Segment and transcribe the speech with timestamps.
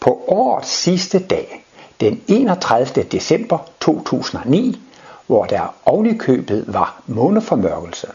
[0.00, 1.64] På årets sidste dag,
[2.00, 3.02] den 31.
[3.02, 4.80] december 2009,
[5.26, 8.06] hvor der ovenikøbet var måneformørkelse,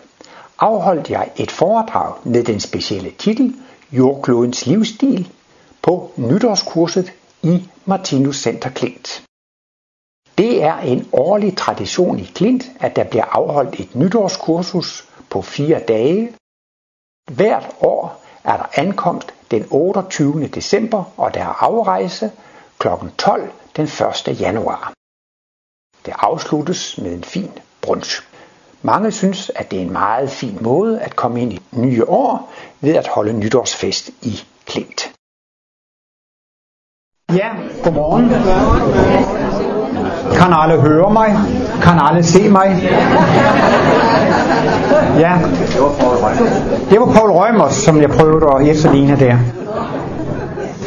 [0.60, 3.56] afholdt jeg et foredrag med den specielle titel
[3.92, 5.31] Jordklodens livsstil
[5.81, 7.13] på nytårskurset
[7.44, 9.24] i Martinus Center Klint.
[10.38, 15.79] Det er en årlig tradition i Klint, at der bliver afholdt et nytårskursus på fire
[15.79, 16.34] dage.
[17.31, 20.48] Hvert år er der ankomst den 28.
[20.48, 22.31] december, og der er afrejse
[22.80, 22.88] kl.
[23.17, 24.40] 12 den 1.
[24.41, 24.94] januar.
[26.05, 28.22] Det afsluttes med en fin brunch.
[28.81, 32.53] Mange synes, at det er en meget fin måde at komme ind i nye år
[32.81, 35.12] ved at holde nytårsfest i Klint.
[37.30, 37.50] Ja,
[37.84, 39.64] godmorgen.
[40.34, 41.38] Kan alle høre mig?
[41.81, 42.89] Kan alle se mig?
[45.20, 45.31] Ja,
[46.89, 49.35] det var Paul Rømers, som jeg prøvede at efterligne der.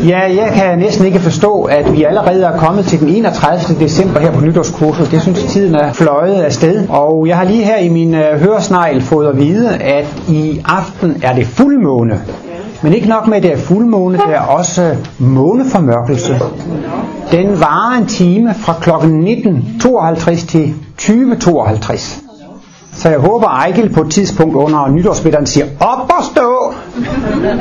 [0.07, 3.79] Ja, jeg kan næsten ikke forstå, at vi allerede er kommet til den 31.
[3.81, 5.11] december her på nytårskurset.
[5.11, 6.89] Det synes tiden er fløjet af sted.
[6.89, 11.17] Og jeg har lige her i min øh, høresnegl fået at vide, at i aften
[11.23, 12.21] er det fuldmåne.
[12.83, 16.41] Men ikke nok med, at det er fuldmåne, det er også øh, måneformørkelse.
[17.31, 18.91] Den varer en time fra kl.
[18.91, 22.25] 19.52 til 20.52.
[22.93, 26.73] Så jeg håber, Ejgil på et tidspunkt under nytårsmiddagen siger, op og stå!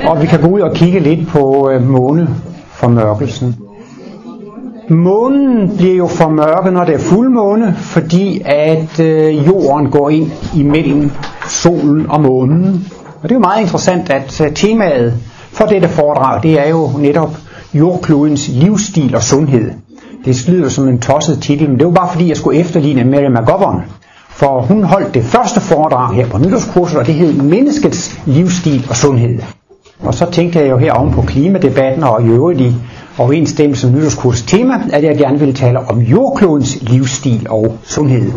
[0.08, 3.56] Og vi kan gå ud og kigge lidt på øh, måneformørkelsen.
[4.90, 11.12] Månen bliver jo formørket, når det er fuldmåne, fordi at øh, jorden går ind imellem
[11.48, 12.88] solen og månen.
[13.22, 15.14] Og det er jo meget interessant, at øh, temaet
[15.52, 17.38] for dette foredrag, det er jo netop
[17.74, 19.72] jordklodens livsstil og sundhed.
[20.26, 23.30] Det lyder som en tosset titel, men det var bare fordi, jeg skulle efterligne Mary
[23.30, 23.82] McGovern.
[24.30, 28.96] For hun holdt det første foredrag her på nytårskurset, og det hed Menneskets livsstil og
[28.96, 29.42] sundhed.
[30.00, 32.76] Og så tænkte jeg jo her oven på klimadebatten og i øvrigt i
[33.18, 38.32] overensstemmelse med nytårskurs tema, at jeg gerne ville tale om jordklodens livsstil og sundhed.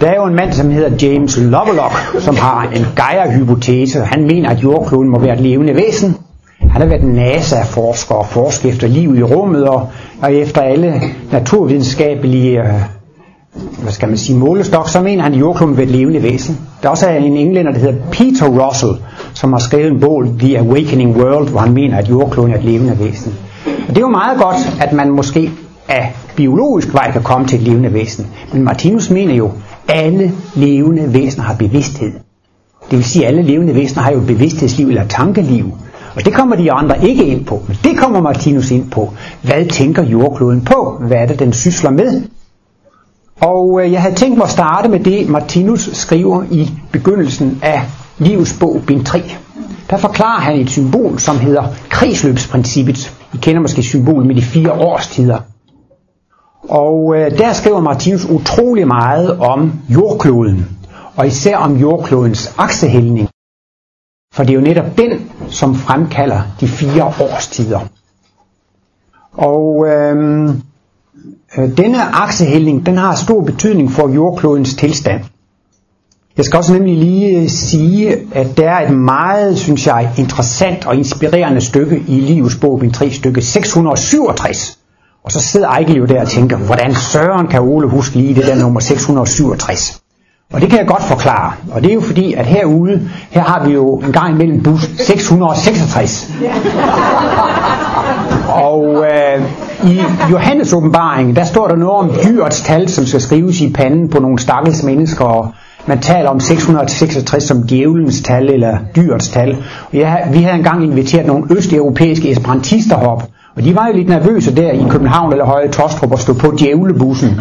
[0.00, 4.00] Der er jo en mand, som hedder James Lovelock, som har en Gaia-hypotese.
[4.00, 6.16] Han mener, at jordkloden må være et levende væsen.
[6.60, 9.88] Han har været NASA-forsker og forsker efter liv i rummet og,
[10.22, 12.74] og efter alle naturvidenskabelige øh,
[13.82, 16.58] hvad skal man sige, målestok, så mener han, at jordkloden er et levende væsen.
[16.82, 18.92] Der er også en englænder, der hedder Peter Russell,
[19.34, 22.64] som har skrevet en bog, The Awakening World, hvor han mener, at jordkloden er et
[22.64, 23.34] levende væsen.
[23.66, 25.50] Og det er jo meget godt, at man måske
[25.88, 28.26] af biologisk vej kan komme til et levende væsen.
[28.52, 29.50] Men Martinus mener jo,
[29.92, 32.12] alle levende væsener har bevidsthed.
[32.90, 35.72] Det vil sige, at alle levende væsener har jo et bevidsthedsliv eller tankeliv.
[36.16, 39.12] Og det kommer de andre ikke ind på, men det kommer Martinus ind på.
[39.42, 41.00] Hvad tænker jordkloden på?
[41.00, 42.22] Hvad er det, den sysler med?
[43.40, 47.82] Og øh, jeg havde tænkt mig at starte med det, Martinus skriver i begyndelsen af
[48.18, 49.22] livets bog, bind 3.
[49.90, 53.12] Der forklarer han et symbol, som hedder kredsløbsprincippet.
[53.34, 55.38] I kender måske symbolet med de fire årstider.
[56.68, 60.66] Og øh, der skriver Martinus utrolig meget om jordkloden,
[61.16, 63.28] og især om jordklodens aksehældning.
[64.34, 67.80] For det er jo netop den, som fremkalder de fire årstider.
[69.32, 70.48] Og øh,
[71.58, 75.24] øh denne aksehældning, den har stor betydning for jordklodens tilstand.
[76.36, 80.86] Jeg skal også nemlig lige øh, sige, at der er et meget, synes jeg, interessant
[80.86, 84.78] og inspirerende stykke i Livets bog, min 3 stykke 667.
[85.24, 88.46] Og så sidder Ejkel jo der og tænker, hvordan søren kan Ole huske lige det
[88.46, 90.02] der nummer 667?
[90.52, 91.52] Og det kan jeg godt forklare.
[91.70, 94.90] Og det er jo fordi, at herude, her har vi jo en gang imellem bus
[94.98, 96.32] 666.
[98.48, 99.42] Og øh,
[99.90, 100.00] i
[100.30, 104.20] Johannes åbenbaring, der står der noget om dyrets tal, som skal skrives i panden på
[104.20, 105.52] nogle stakkels mennesker, og
[105.86, 109.56] man taler om 666 som djævelens tal eller dyrets tal.
[109.92, 113.22] Og jeg, vi havde engang inviteret nogle østeuropæiske esperantister herop,
[113.56, 116.54] og de var jo lidt nervøse der i København eller Høje Tostrup og stod på
[116.58, 117.40] djævlebussen.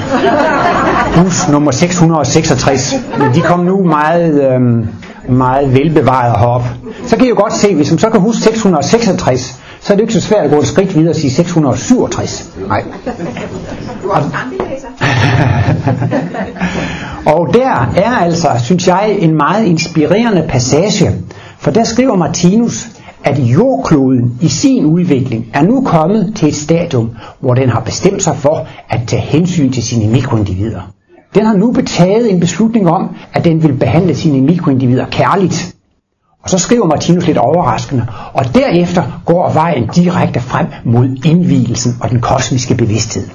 [1.16, 2.96] Bus nummer 666.
[3.20, 4.88] Men de kom nu meget, øhm,
[5.30, 6.64] meget velbevaret herop.
[7.08, 10.02] Så kan I jo godt se, hvis man så kan huske 666, så er det
[10.02, 12.50] ikke så svært at gå et skridt videre og sige 667.
[12.68, 12.84] Nej.
[14.04, 14.22] Og,
[17.38, 21.12] og der er altså, synes jeg, en meget inspirerende passage,
[21.60, 22.88] for der skriver Martinus,
[23.24, 27.10] at jordkloden i sin udvikling er nu kommet til et stadium,
[27.40, 30.82] hvor den har bestemt sig for at tage hensyn til sine mikroindivider.
[31.36, 35.76] Den har nu betaget en beslutning om, at den vil behandle sine mikroindivider kærligt.
[36.44, 42.10] Og så skriver Martinus lidt overraskende, og derefter går vejen direkte frem mod indvielsen og
[42.10, 43.28] den kosmiske bevidsthed.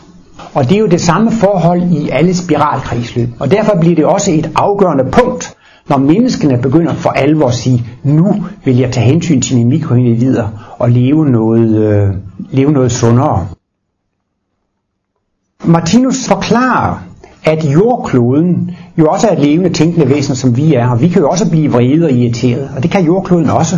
[0.54, 4.30] Og det er jo det samme forhold i alle spiralkredsløb, og derfor bliver det også
[4.32, 5.55] et afgørende punkt,
[5.88, 10.76] når menneskene begynder for alvor at sige, nu vil jeg tage hensyn til mine mikroindivider
[10.78, 12.14] og leve noget, øh,
[12.50, 13.46] leve noget sundere.
[15.64, 17.02] Martinus forklarer,
[17.44, 21.22] at jordkloden jo også er et levende tænkende væsen, som vi er, og vi kan
[21.22, 23.76] jo også blive vrede og irriteret, og det kan jordkloden også.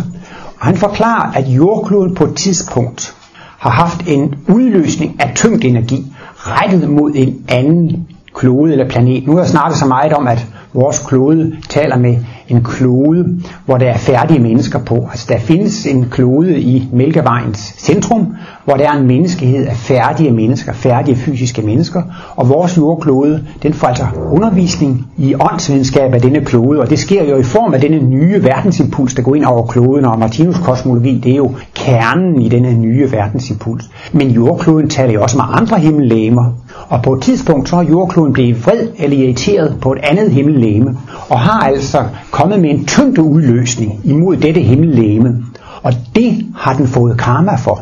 [0.59, 3.15] Og han forklarer, at jordkloden på et tidspunkt
[3.59, 9.27] har haft en udløsning af tyngdenergi rettet mod en anden klode eller planet.
[9.27, 12.17] Nu har jeg snakket så meget om, at vores klode taler med
[12.49, 15.07] en klode, hvor der er færdige mennesker på.
[15.11, 18.27] Altså der findes en klode i Mælkevejens centrum,
[18.65, 22.01] hvor der er en menneskehed af færdige mennesker, færdige fysiske mennesker,
[22.35, 27.23] og vores jordklode, den får altså undervisning i åndsvidenskab af denne klode, og det sker
[27.23, 31.19] jo i form af denne nye verdensimpuls, der går ind over kloden, og Martinus kosmologi,
[31.23, 33.89] det er jo kernen i denne nye verdensimpuls.
[34.13, 36.51] Men jordkloden taler jo også med andre himmellegemer,
[36.87, 40.97] og på et tidspunkt så er jordkloden blevet vred eller irriteret på et andet himmellegeme,
[41.29, 45.43] og har altså kommet med en tyngdeudløsning imod dette himmellegeme.
[45.83, 47.81] Og det har den fået karma for.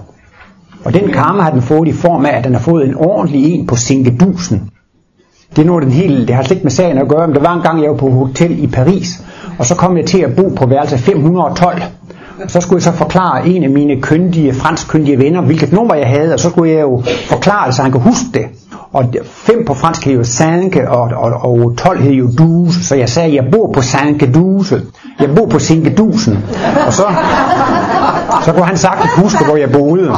[0.86, 3.54] Og den karma har den fået i form af, at den har fået en ordentlig
[3.54, 4.70] en på sinkedusen.
[5.56, 7.42] Det er noget den hele, det har slet ikke med sagen at gøre, men der
[7.42, 9.24] var en gang, jeg var på hotel i Paris,
[9.60, 11.82] og så kom jeg til at bo på værelse 512.
[12.48, 16.34] Så skulle jeg så forklare en af mine kyndige, franskkyndige venner, hvilket nummer jeg havde,
[16.34, 18.46] og så skulle jeg jo forklare det, så han kunne huske det.
[18.94, 22.96] Og fem på fransk hed jo Sanke, og, og, og 12 hed jo Duse, så
[22.96, 24.82] jeg sagde, jeg bor på Sanke Duse.
[25.20, 26.38] Jeg bor på Sinke Dusen,
[26.88, 27.04] Og så,
[28.46, 30.14] så kunne han sagtens huske, hvor jeg boede.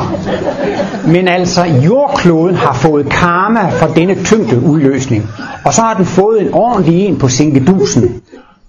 [1.05, 5.29] Men altså, jordkloden har fået karma for denne tyngdeudløsning.
[5.65, 8.21] Og så har den fået en ordentlig en på Sinke Dusen,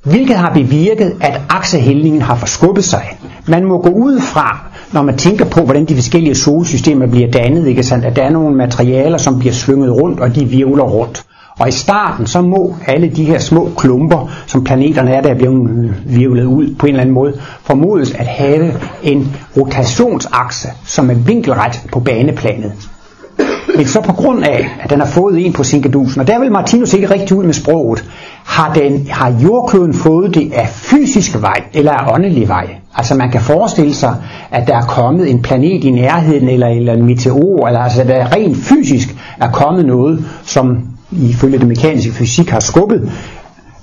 [0.03, 3.19] Hvilket har bevirket, at aksehældningen har forskubbet sig.
[3.51, 4.59] Man må gå ud fra,
[4.93, 8.05] når man tænker på, hvordan de forskellige solsystemer bliver dannet, ikke sandt?
[8.05, 11.25] at der er nogle materialer, som bliver slynget rundt, og de virvler rundt.
[11.59, 15.35] Og i starten, så må alle de her små klumper, som planeterne er, der er
[15.35, 21.15] blevet virvlet ud på en eller anden måde, formodes at have en rotationsakse, som er
[21.15, 22.73] vinkelret på baneplanet.
[23.77, 26.53] Men så på grund af, at den har fået en på sinkedusen, og der vil
[26.53, 28.05] Martinus ikke rigtig ud med sproget,
[28.45, 32.67] har, den, har jordkloden fået det af fysisk vej eller af åndelig vej?
[32.97, 34.17] Altså man kan forestille sig,
[34.51, 38.37] at der er kommet en planet i nærheden, eller, eller en meteor, eller altså der
[38.37, 40.79] rent fysisk er kommet noget, som
[41.13, 43.13] ifølge det mekaniske fysik har skubbet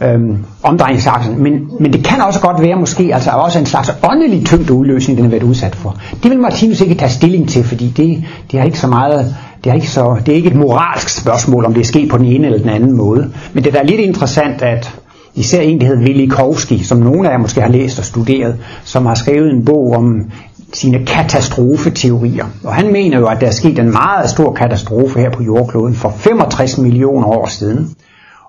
[0.04, 1.44] øhm, omdrejningsaksen.
[1.44, 5.18] Men, men det kan også godt være måske altså også en slags åndelig tyngde udløsning,
[5.18, 5.98] den har været udsat for.
[6.24, 9.70] Det vil Martinus ikke tage stilling til, fordi det, det har ikke så meget det
[9.70, 12.26] er, ikke så, det er ikke et moralsk spørgsmål, om det er sket på den
[12.26, 13.34] ene eller den anden måde.
[13.54, 15.00] Men det er lidt interessant, at
[15.36, 19.06] især en, der hedder Velikovski, som nogle af jer måske har læst og studeret, som
[19.06, 20.32] har skrevet en bog om
[20.74, 22.46] sine katastrofeteorier.
[22.64, 25.94] Og han mener jo, at der er sket en meget stor katastrofe her på jordkloden
[25.94, 27.96] for 65 millioner år siden.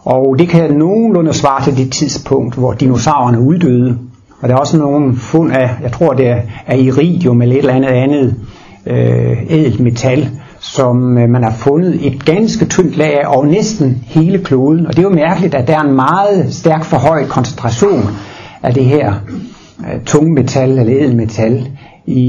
[0.04, 3.99] Og det kan nogenlunde svare til det tidspunkt, hvor dinosaurerne uddøde.
[4.40, 7.58] Og der er også nogle fund af, jeg tror det er af iridium eller et
[7.58, 8.34] eller andet andet
[8.87, 14.02] øh, ædelt metal, som øh, man har fundet et ganske tyndt lag af over næsten
[14.06, 14.87] hele kloden.
[14.87, 18.02] Og det er jo mærkeligt, at der er en meget stærk forhøjet koncentration
[18.62, 19.14] af det her
[19.81, 21.69] øh, tungmetal eller edelmetal
[22.06, 22.20] i,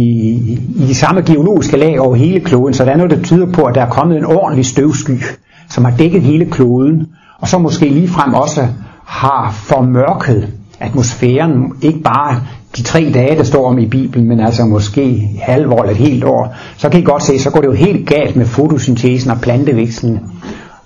[0.75, 2.73] i de samme geologiske lag over hele kloden.
[2.73, 5.23] Så der er noget, der tyder på, at der er kommet en ordentlig støvsky,
[5.69, 7.07] som har dækket hele kloden,
[7.39, 8.67] og så måske ligefrem også
[9.05, 12.41] har formørket atmosfæren, ikke bare
[12.77, 16.23] de tre dage, der står om i Bibelen, men altså måske halvår eller et helt
[16.23, 19.37] år, så kan I godt se, så går det jo helt galt med fotosyntesen og
[19.41, 20.19] plantevæksten.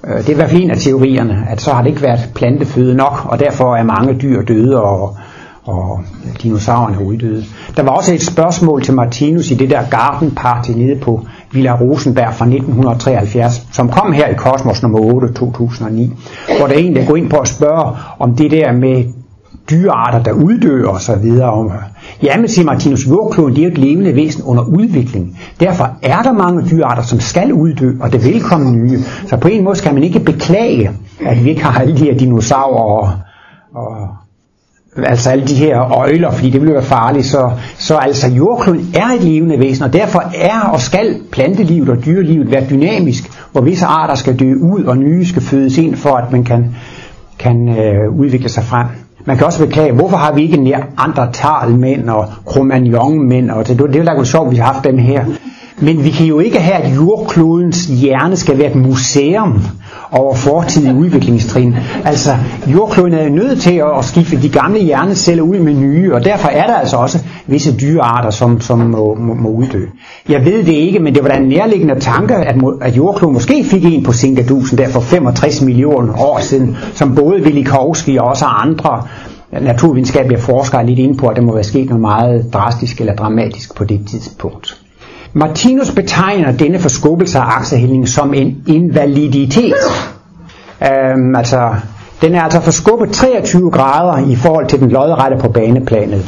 [0.08, 2.30] Øh, det er i hvert fald en af teorierne, at så har det ikke været
[2.36, 5.18] planteføde nok, og derfor er mange dyr døde, og,
[5.66, 6.02] og
[6.44, 7.44] dinosaurerne uddøde.
[7.78, 11.76] Der var også et spørgsmål til Martinus i det der Garden Party nede på Villa
[11.82, 16.14] Rosenberg fra 1973, som kom her i Kosmos nummer 8 2009,
[16.58, 19.04] hvor der er en, går ind på at spørge om det der med
[19.70, 21.72] dyrearter, der uddør og så videre.
[22.24, 25.40] Ja, men siger Martinus, jordkloden det er et levende væsen under udvikling.
[25.60, 29.00] Derfor er der mange dyrearter, som skal uddø, og det vil komme nye.
[29.28, 30.92] Så på en måde skal man ikke beklage,
[31.26, 33.12] at vi ikke har alle de her dinosaurer og,
[33.76, 34.08] og
[34.98, 37.26] altså alle de her øjler, fordi det ville være farligt.
[37.26, 42.06] Så, så altså jordkloden er et levende væsen, og derfor er og skal plantelivet og
[42.06, 46.16] dyrelivet være dynamisk, hvor visse arter skal dø ud, og nye skal fødes ind, for
[46.16, 46.76] at man kan,
[47.40, 48.88] kan øh, udvikle sig frem.
[49.26, 50.58] Man kan også beklage, hvorfor har vi ikke
[51.78, 55.26] mænd og Cro-Magnon-mænd, og det, det er jo sjovt, at vi har haft dem her.
[55.80, 59.62] Men vi kan jo ikke have, at jordklodens hjerne skal være et museum
[60.14, 61.76] over fortidige udviklingstrin.
[62.06, 62.30] Altså,
[62.68, 66.68] jordkloden er nødt til at skifte de gamle hjerneceller ud med nye, og derfor er
[66.68, 69.86] der altså også visse dyrearter, som, som må, må, må uddø.
[70.30, 73.64] Jeg ved det ikke, men det var da en nærliggende tanke, at, at jordkloden måske
[73.64, 78.46] fik en på Sinkadusen der for 65 millioner år siden, som både Velikovski og også
[78.46, 79.04] andre
[79.62, 83.16] naturvidenskabelige forskere er lidt inde på, at der må være sket noget meget drastisk eller
[83.16, 84.83] dramatisk på det tidspunkt.
[85.36, 89.74] Martinus betegner denne forskubbelse af aksehældningen som en invaliditet.
[90.82, 91.76] Øhm, altså,
[92.22, 96.26] den er altså forskubbet 23 grader i forhold til den lodrette på baneplanet.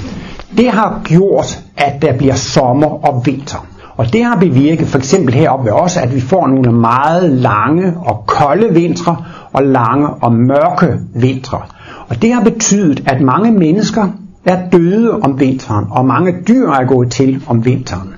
[0.57, 3.65] Det har gjort, at der bliver sommer og vinter.
[3.97, 7.93] Og det har bevirket for eksempel heroppe ved os, at vi får nogle meget lange
[7.97, 9.17] og kolde vintre
[9.53, 11.61] og lange og mørke vintre.
[12.09, 14.07] Og det har betydet, at mange mennesker
[14.45, 18.13] er døde om vinteren, og mange dyr er gået til om vinteren.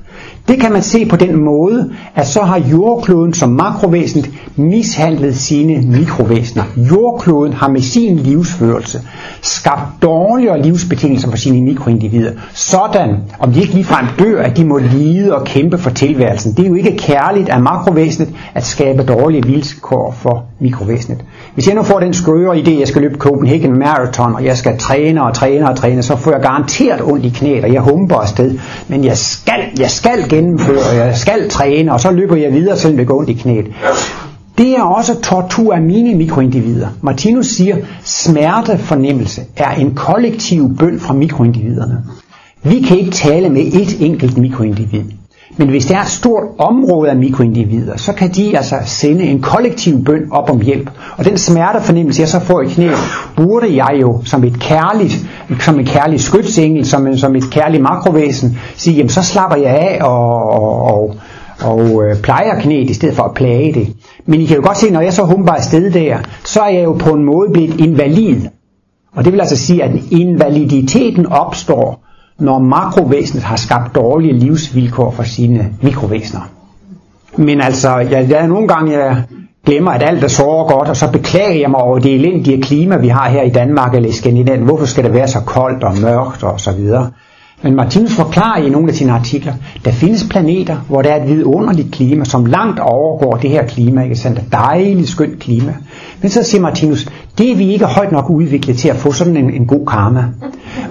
[0.48, 4.26] Det kan man se på den måde, at så har jordkloden som makrovæsen
[4.56, 6.64] mishandlet sine mikrovæsener.
[6.78, 9.02] Jordkloden har med sin livsførelse
[9.42, 12.32] skabt dårligere livsbetingelser for sine mikroindivider.
[12.54, 16.54] Sådan, om de ikke ligefrem dør, at de må lide og kæmpe for tilværelsen.
[16.54, 21.24] Det er jo ikke kærligt af makrovæsenet at skabe dårlige vilkår for mikrovæsenet.
[21.54, 24.58] Hvis jeg nu får den skøre idé, at jeg skal løbe Copenhagen Marathon, og jeg
[24.58, 27.82] skal træne og træne og træne, så får jeg garanteret ondt i knæet, og jeg
[27.82, 28.60] humper afsted.
[28.88, 32.78] Men jeg skal, jeg skal gennemføre, og jeg skal træne, og så løber jeg videre,
[32.78, 33.66] selvom det går ondt i knæet.
[34.58, 36.88] Det er også tortur af mine mikroindivider.
[37.02, 42.04] Martinus siger, smertefornemmelse er en kollektiv bøn fra mikroindividerne.
[42.64, 45.04] Vi kan ikke tale med et enkelt mikroindivid.
[45.58, 49.42] Men hvis der er et stort område af mikroindivider, så kan de altså sende en
[49.42, 50.90] kollektiv bøn op om hjælp.
[51.18, 52.98] Og den smertefornemmelse, jeg så får i knæet,
[53.36, 55.26] burde jeg jo som et kærligt,
[55.60, 59.76] som en kærlig skytsengel, som, en, som et kærligt makrovæsen, sige, jamen så slapper jeg
[59.76, 61.16] af og, og, og,
[61.62, 63.94] og øh, plejer knæet i stedet for at plage det.
[64.26, 66.84] Men I kan jo godt se, når jeg så humper afsted der, så er jeg
[66.84, 68.42] jo på en måde blevet invalid.
[69.16, 72.07] Og det vil altså sige, at invaliditeten opstår,
[72.40, 76.50] når makrovæsenet har skabt dårlige livsvilkår for sine mikrovæsener.
[77.38, 79.24] Men altså, jeg, jeg nogle gange jeg
[79.66, 82.98] glemmer, at alt er så godt, og så beklager jeg mig over det elendige klima,
[82.98, 84.66] vi har her i Danmark eller i Skandinavien.
[84.66, 87.12] Hvorfor skal det være så koldt og mørkt og så videre?
[87.62, 89.54] Men Martinus forklarer i nogle af sine artikler,
[89.86, 94.04] der findes planeter, hvor der er et vidunderligt klima, som langt overgår det her klima,
[94.04, 94.40] ikke sandt?
[94.40, 95.74] Et dejligt, skønt klima.
[96.22, 99.38] Men så siger Martinus, det er vi ikke højt nok udviklet til at få sådan
[99.38, 100.26] en, en god karma.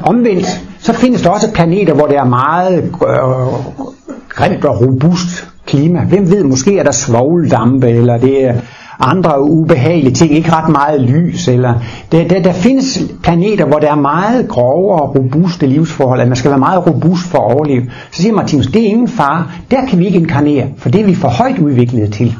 [0.02, 3.82] Omvendt, så findes der også planeter, hvor der er meget øh,
[4.28, 6.00] grimt og robust klima.
[6.00, 8.54] Hvem ved, måske er der svovldampe, eller det er
[9.00, 11.48] andre ubehagelige ting, ikke ret meget lys.
[11.48, 11.74] Eller
[12.12, 16.36] der, der, der findes planeter, hvor der er meget grove og robuste livsforhold, at man
[16.36, 17.82] skal være meget robust for at overleve.
[18.10, 21.04] Så siger Martinus, det er ingen far, der kan vi ikke inkarnere, for det er
[21.04, 22.34] vi for højt udviklet til.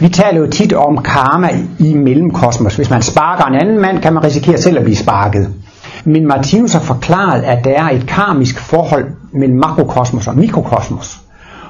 [0.00, 2.76] Vi taler jo tit om karma i mellemkosmos.
[2.76, 5.48] Hvis man sparker en anden mand, kan man risikere selv at blive sparket.
[6.06, 11.20] Men Martinus har forklaret, at der er et karmisk forhold mellem makrokosmos og mikrokosmos.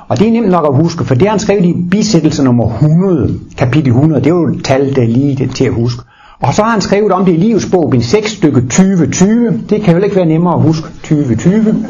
[0.09, 2.75] Og det er nemt nok at huske, for det har han skrevet i bisættelse nummer
[2.75, 4.21] 100, kapitel 100.
[4.21, 6.03] Det er jo et tal, der er lige til at huske.
[6.41, 9.63] Og så har han skrevet om det i livets bog, bin 6 stykke 2020.
[9.71, 11.87] Det kan jo ikke være nemmere at huske 2020.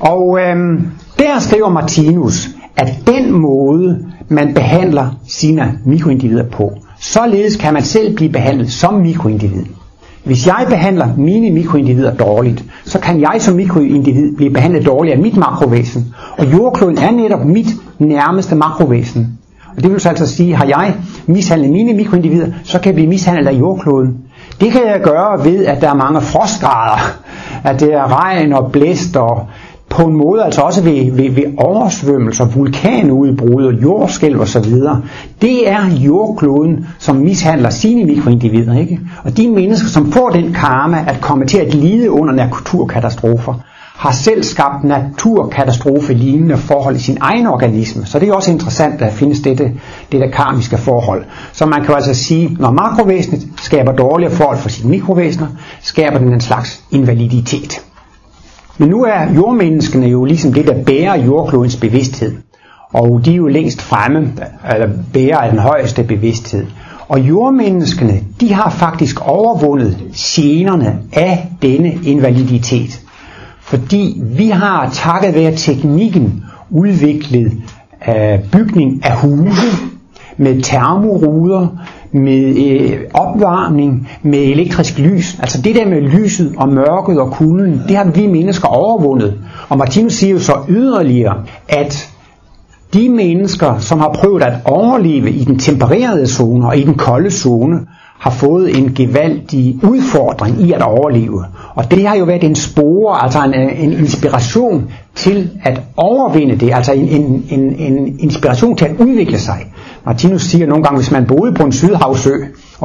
[0.00, 0.86] Og øhm,
[1.18, 8.16] der skriver Martinus, at den måde, man behandler sine mikroindivider på, således kan man selv
[8.16, 9.64] blive behandlet som mikroindivid.
[10.24, 15.20] Hvis jeg behandler mine mikroindivider dårligt, så kan jeg som mikroindivid blive behandlet dårligt af
[15.20, 16.14] mit makrovæsen.
[16.38, 17.66] Og jordkloden er netop mit
[17.98, 19.38] nærmeste makrovæsen.
[19.76, 20.94] Og det vil så altså sige, har jeg
[21.26, 24.16] mishandlet mine mikroindivider, så kan jeg blive mishandlet af jordkloden.
[24.60, 26.98] Det kan jeg gøre ved, at der er mange frostgrader,
[27.64, 29.46] at det er regn og blæst og
[29.94, 35.02] på en måde altså også ved, ved, ved oversvømmelser, vulkanudbrud og jordskælv og så videre.
[35.42, 38.78] Det er jordkloden, som mishandler sine mikroindivider.
[38.78, 39.00] Ikke?
[39.24, 43.54] Og de mennesker, som får den karma at komme til at lide under naturkatastrofer,
[43.94, 48.06] har selv skabt naturkatastrofe lignende forhold i sin egen organisme.
[48.06, 49.72] Så det er også interessant, at der findes dette,
[50.12, 51.24] dette karmiske forhold.
[51.52, 55.46] Så man kan altså sige, når makrovæsenet skaber dårlige forhold for sine mikrovæsener,
[55.82, 57.84] skaber den en slags invaliditet.
[58.78, 62.36] Men nu er jordmenneskene jo ligesom det, der bærer jordklodens bevidsthed.
[62.92, 64.32] Og de er jo længst fremme,
[64.74, 66.66] eller bærer af den højeste bevidsthed.
[67.08, 73.00] Og jordmenneskene, de har faktisk overvundet generne af denne invaliditet.
[73.60, 77.52] Fordi vi har takket være teknikken udviklet
[78.08, 79.93] øh, bygning af huse
[80.36, 81.66] med termoruder,
[82.12, 85.38] med øh, opvarmning, med elektrisk lys.
[85.40, 89.40] Altså det der med lyset og mørket og kulden, det har vi mennesker overvundet.
[89.68, 92.14] Og Martinus siger jo så yderligere, at
[92.94, 97.30] de mennesker, som har prøvet at overleve i den tempererede zone og i den kolde
[97.30, 97.80] zone,
[98.18, 101.44] har fået en gevaldig udfordring i at overleve.
[101.74, 106.74] Og det har jo været en spore, altså en, en inspiration til at overvinde det,
[106.74, 109.66] altså en, en, en, en inspiration til at udvikle sig.
[110.06, 112.32] Martinus siger nogle gange, hvis man boede på en sydhavsø,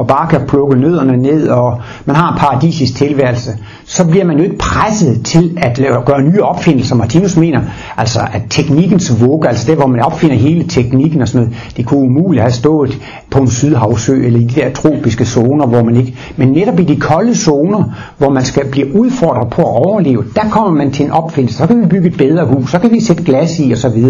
[0.00, 3.50] og bare kan plukke nødderne ned, og man har en paradisisk tilværelse,
[3.84, 6.94] så bliver man jo ikke presset til at lave, gøre nye opfindelser.
[6.94, 7.60] Martinus mener
[7.96, 11.86] altså, at teknikkens vugge, altså det, hvor man opfinder hele teknikken og sådan noget, det
[11.86, 12.98] kunne umuligt have stået
[13.30, 16.16] på en sydhavsø eller i de der tropiske zoner, hvor man ikke...
[16.36, 17.84] Men netop i de kolde zoner,
[18.18, 21.58] hvor man skal blive udfordret på at overleve, der kommer man til en opfindelse.
[21.58, 24.04] Så kan vi bygge et bedre hus, så kan vi sætte glas i osv.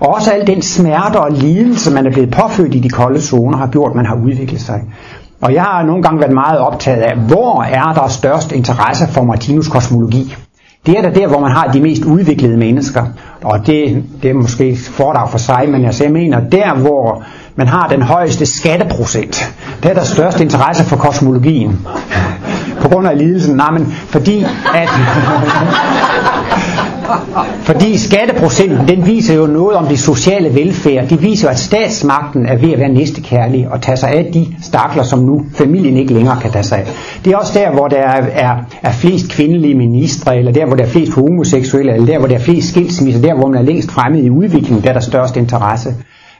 [0.00, 3.58] Og også al den smerte og lidelse, man er blevet påført i de kolde zoner,
[3.58, 4.82] har gjort, at man har udviklet sig.
[5.40, 9.22] Og jeg har nogle gange været meget optaget af, hvor er der størst interesse for
[9.22, 10.36] Martinus kosmologi?
[10.86, 13.06] Det er da der, hvor man har de mest udviklede mennesker.
[13.42, 17.24] Og det, det er måske fordrag for sig, men jeg jeg mener, der hvor
[17.56, 21.86] man har den højeste skatteprocent, der er der størst interesse for kosmologien.
[22.80, 23.56] På grund af lidelsen?
[23.56, 24.88] Nej, men fordi at...
[27.62, 31.08] Fordi skatteprocenten, den viser jo noget om det sociale velfærd.
[31.08, 34.46] Det viser jo, at statsmagten er ved at være næstekærlig og tage sig af de
[34.62, 36.86] stakler, som nu familien ikke længere kan tage sig af.
[37.24, 40.76] Det er også der, hvor der er, er, er flest kvindelige ministre, eller der, hvor
[40.76, 43.62] der er flest homoseksuelle, eller der, hvor der er flest skilsmisser, der, hvor man er
[43.66, 45.94] længst fremme i udviklingen, der er der størst interesse.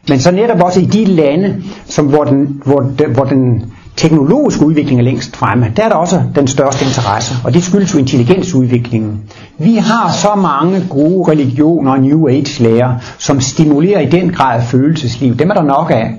[0.09, 3.63] Men så netop også i de lande, som, hvor, den, hvor, de, hvor den
[4.01, 7.95] teknologiske udvikling er længst fremme, der er der også den største interesse, og det skyldes
[7.95, 9.21] jo intelligensudviklingen.
[9.59, 15.37] Vi har så mange gode religioner og New Age-lærer, som stimulerer i den grad følelsesliv.
[15.37, 16.15] Dem er der nok af.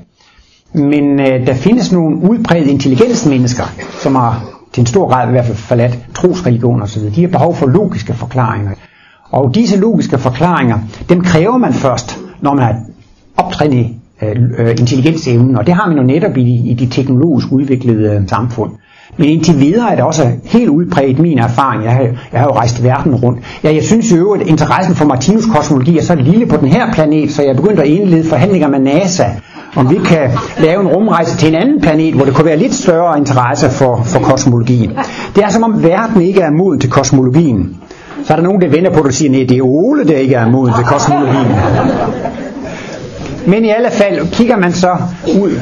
[0.73, 3.63] Men øh, der findes nogle udbredte intelligensmennesker,
[4.03, 7.01] som har til en stor grad i hvert fald forladt trosreligioner osv.
[7.15, 8.71] De har behov for logiske forklaringer.
[9.29, 12.75] Og disse logiske forklaringer, dem kræver man først, når man er
[13.37, 18.09] optrænet Øh, øh, intelligensevnen, og det har man jo netop i, i de teknologisk udviklede
[18.09, 18.71] øh, samfund.
[19.17, 21.83] Men indtil videre er det også helt udbredt min erfaring.
[21.83, 23.39] Jeg har, jeg har jo rejst verden rundt.
[23.63, 26.93] Ja, jeg synes jo, at interessen for Martinus kosmologi er så lille på den her
[26.93, 29.25] planet, så jeg begyndte at indlede forhandlinger med NASA,
[29.75, 32.73] om vi kan lave en rumrejse til en anden planet, hvor det kunne være lidt
[32.73, 34.91] større interesse for, for kosmologien.
[35.35, 37.77] Det er som om verden ikke er moden til kosmologien.
[38.23, 40.17] Så er der nogen, der vender på det og siger, at det er Ole, der
[40.17, 41.51] ikke er moden til kosmologien.
[43.47, 44.97] Men i alle fald kigger man så
[45.41, 45.59] ud,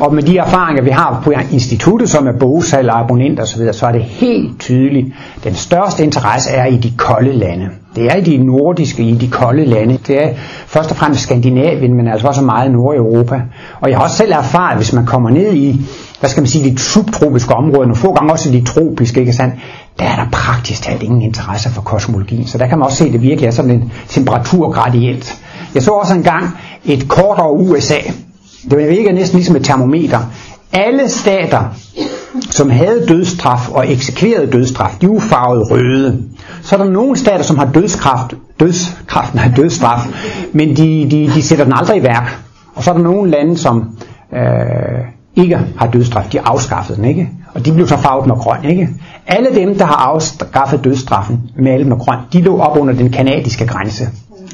[0.00, 3.86] og med de erfaringer, vi har på instituttet, som er bogsal og abonnenter osv., så
[3.86, 7.68] er det helt tydeligt, at den største interesse er i de kolde lande.
[7.96, 9.98] Det er i de nordiske, i de kolde lande.
[10.06, 10.28] Det er
[10.66, 13.40] først og fremmest Skandinavien, men altså også meget Nordeuropa.
[13.80, 15.80] Og jeg har også selv erfaret, hvis man kommer ned i,
[16.20, 19.54] hvad skal man sige, de subtropiske områder, nogle få gange også de tropiske, ikke sandt?
[19.98, 22.46] Der er der praktisk talt ingen interesse for kosmologien.
[22.46, 25.40] Så der kan man også se, at det virkelig er sådan en temperaturgradient.
[25.74, 27.98] Jeg så også engang et kort over USA.
[28.70, 30.18] Det virker næsten ligesom et termometer.
[30.72, 31.64] Alle stater,
[32.50, 36.22] som havde dødsstraf og eksekverede dødsstraf, de var farvet røde.
[36.62, 40.00] Så er der nogle stater, som har dødskraft, dødskraft, nej, dødsstraf,
[40.52, 42.38] men de, de, de sætter den aldrig i værk.
[42.74, 43.90] Og så er der nogle lande, som
[44.32, 44.40] øh,
[45.36, 47.28] ikke har dødsstraf, de har afskaffet den, ikke?
[47.54, 48.88] Og de blev så farvet med grøn, ikke?
[49.26, 53.66] Alle dem, der har afskaffet dødsstraffen med med grøn, de lå op under den kanadiske
[53.66, 54.08] grænse.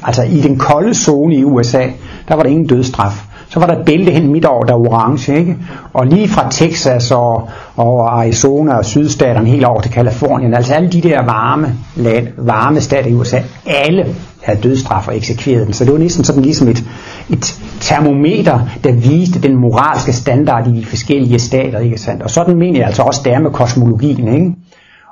[0.07, 1.83] Altså i den kolde zone i USA,
[2.27, 3.23] der var der ingen dødsstraf.
[3.49, 5.57] Så var der et bælte hen midt over, der var orange, ikke?
[5.93, 10.89] Og lige fra Texas og, og Arizona og sydstaterne helt over til Kalifornien, altså alle
[10.89, 14.05] de der varme, land, varme stater i USA, alle
[14.43, 15.73] havde dødsstraf og eksekveret den.
[15.73, 16.83] Så det var næsten sådan ligesom et,
[17.29, 22.23] et termometer, der viste den moralske standard i de forskellige stater, ikke sandt?
[22.23, 24.51] Og sådan mener jeg altså også der med kosmologien, ikke?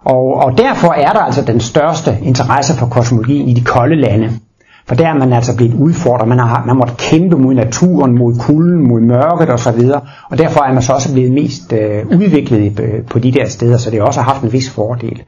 [0.05, 4.29] Og, og derfor er der altså den største interesse for kosmologien i de kolde lande.
[4.87, 6.27] For der er man altså blevet udfordret.
[6.27, 9.89] Man har man måtte kæmpe mod naturen, mod kulden, mod mørket osv.
[10.29, 13.77] Og derfor er man så også blevet mest øh, udviklet øh, på de der steder,
[13.77, 15.23] så det har også haft en vis fordel.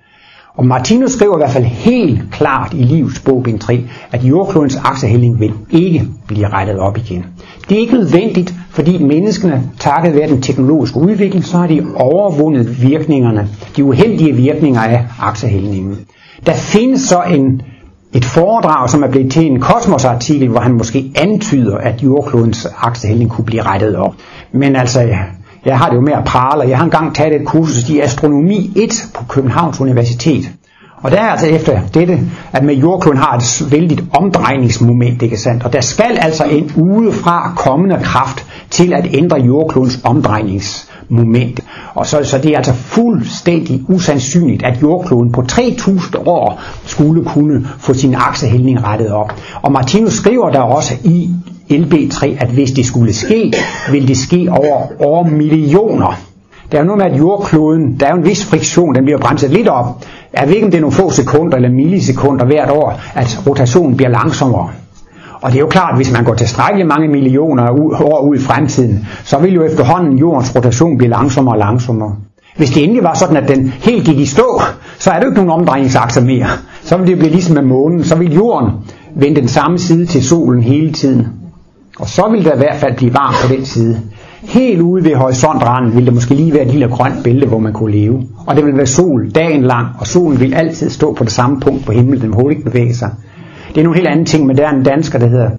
[0.57, 4.75] Og Martinus skriver i hvert fald helt klart i livets bog, bind 3, at jordklodens
[4.75, 7.25] aksehældning vil ikke blive rettet op igen.
[7.69, 12.81] Det er ikke nødvendigt, fordi menneskene, takket være den teknologiske udvikling, så har de overvundet
[12.81, 15.97] virkningerne, de uheldige virkninger af aksehældningen.
[16.45, 17.61] Der findes så en
[18.13, 23.29] et foredrag, som er blevet til en kosmosartikel, hvor han måske antyder, at jordklodens aksehældning
[23.29, 24.15] kunne blive rettet op.
[24.51, 25.09] Men altså,
[25.65, 27.99] jeg har det jo med at prale, og jeg har engang taget et kursus i
[27.99, 30.51] astronomi 1 på Københavns Universitet.
[31.01, 32.19] Og der er altså efter dette,
[32.51, 35.63] at med jordkloden har et vældigt omdrejningsmoment, ikke sandt?
[35.63, 41.59] Og der skal altså en udefra kommende kraft til at ændre jordklodens omdrejningsmoment.
[41.93, 47.67] Og så, så det er altså fuldstændig usandsynligt, at jordkloden på 3000 år skulle kunne
[47.79, 49.33] få sin aksehældning rettet op.
[49.61, 51.29] Og Martinus skriver der også i
[51.69, 53.53] LB3, at hvis det skulle ske,
[53.91, 56.34] vil det ske over, over millioner.
[56.71, 59.19] Der er jo noget med, at jordkloden, der er jo en vis friktion, den bliver
[59.19, 59.85] bremset lidt op.
[60.33, 63.97] Jeg ved ikke, om det er nogle få sekunder eller millisekunder hvert år, at rotationen
[63.97, 64.69] bliver langsommere.
[65.41, 67.71] Og det er jo klart, at hvis man går tilstrækkeligt mange millioner
[68.03, 72.15] år ud i fremtiden, så vil jo efterhånden jordens rotation blive langsommere og langsommere.
[72.57, 74.61] Hvis det endelig var sådan, at den helt gik i stå,
[74.99, 76.47] så er det jo ikke nogen omdrejningsakser mere.
[76.83, 78.03] Så vil det blive ligesom med månen.
[78.03, 78.71] Så vil jorden
[79.15, 81.27] vende den samme side til solen hele tiden.
[81.99, 84.01] Og så vil der i hvert fald blive varmt på den side.
[84.47, 87.73] Helt ude ved horisontranden ville der måske lige være et lille grønt bælte, hvor man
[87.73, 88.23] kunne leve.
[88.47, 91.59] Og det vil være sol dagen lang, og solen vil altid stå på det samme
[91.59, 93.09] punkt på himlen, den ville ikke bevæge sig.
[93.69, 95.49] Det er nogle helt anden ting, men der er en dansker, der hedder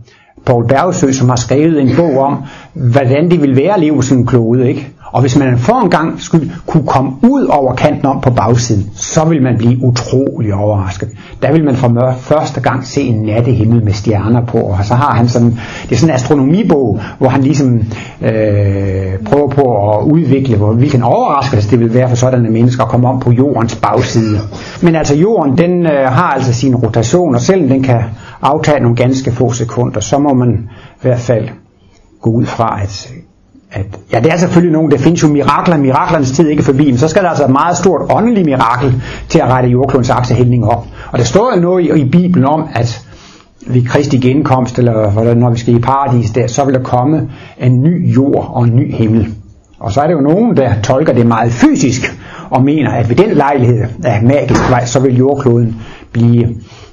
[0.47, 2.37] Paul Bergsø, som har skrevet en bog om,
[2.75, 4.89] hvordan det vil være at leve sådan en klode, ikke?
[5.13, 8.91] Og hvis man for en gang skulle kunne komme ud over kanten om på bagsiden,
[8.95, 11.09] så vil man blive utrolig overrasket.
[11.43, 15.15] Der vil man for første gang se en nattehimmel med stjerner på, og så har
[15.15, 17.83] han sådan, det er sådan en astronomibog, hvor han ligesom
[18.23, 22.89] øh, prøver på at udvikle, hvor, hvilken overraskelse det vil være for sådanne mennesker at
[22.89, 24.39] komme om på jordens bagside.
[24.83, 28.01] Men altså jorden, den øh, har altså sin rotation, og selvom den kan
[28.43, 31.49] aftage nogle ganske få sekunder, så må man i hvert fald
[32.21, 33.13] gå ud fra, at
[33.71, 36.99] at, ja, det er selvfølgelig nogen, der findes jo mirakler, miraklernes tid ikke forbi, men
[36.99, 40.87] så skal der altså et meget stort åndeligt mirakel til at rette jordklodens aksehældning op.
[41.13, 43.07] Og der står jo noget i, i Bibelen om, at
[43.67, 47.83] ved Kristi genkomst, eller når vi skal i paradis der, så vil der komme en
[47.83, 49.35] ny jord og en ny himmel.
[49.79, 52.19] Og så er det jo nogen, der tolker det meget fysisk,
[52.51, 55.77] og mener, at ved den lejlighed af magisk vej, så vil jordkloden
[56.13, 56.49] blive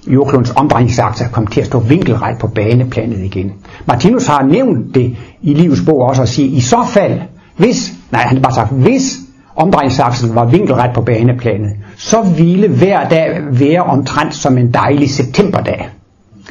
[0.07, 3.51] jordklodens omdrejningsakse komme til at stå vinkelret på baneplanet igen.
[3.85, 7.19] Martinus har nævnt det i livets bog også og siger, i så fald,
[7.57, 9.19] hvis, nej han har bare sagt, hvis
[9.55, 15.89] omdrejningsaksen var vinkelret på baneplanet, så ville hver dag være omtrent som en dejlig septemberdag.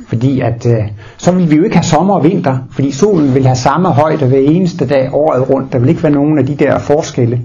[0.08, 0.78] Fordi at øh,
[1.16, 4.26] så vil vi jo ikke have sommer og vinter, fordi solen vil have samme højde
[4.26, 5.72] hver eneste dag året rundt.
[5.72, 7.40] Der vil ikke være nogen af de der forskelle.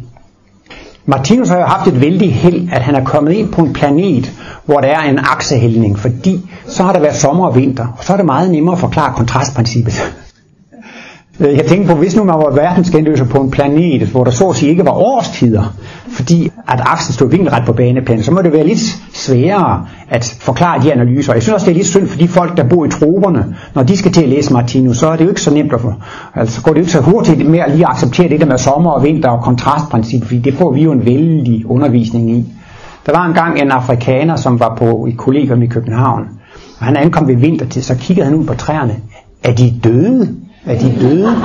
[1.05, 4.31] Martinus har jo haft et vældig held, at han er kommet ind på en planet,
[4.65, 8.13] hvor der er en aksehældning, fordi så har der været sommer og vinter, og så
[8.13, 9.93] er det meget nemmere at forklare kontrastprincippet.
[11.39, 14.49] Øh, jeg tænkte på, hvis nu man var verdensgenløser på en planet, hvor der så
[14.49, 15.73] at sige ikke var årstider,
[16.09, 18.79] fordi at aksen stod vinkelret på baneplanen, så må det være lidt
[19.13, 21.33] sværere at forklare de analyser.
[21.33, 23.83] Jeg synes også, det er lidt synd for de folk, der bor i troberne, når
[23.83, 25.93] de skal til at læse Martinus, så er det jo ikke så nemt at få,
[26.35, 28.91] altså går det jo ikke så hurtigt med at lige acceptere det der med sommer
[28.91, 32.45] og vinter og kontrastprincip, fordi det får vi jo en vældig undervisning i.
[33.05, 36.23] Der var engang en afrikaner, som var på et kollegium i København,
[36.79, 38.95] og han ankom ved vintertid, så kiggede han ud på træerne.
[39.43, 40.35] Er de døde?
[40.67, 41.35] Er de døde?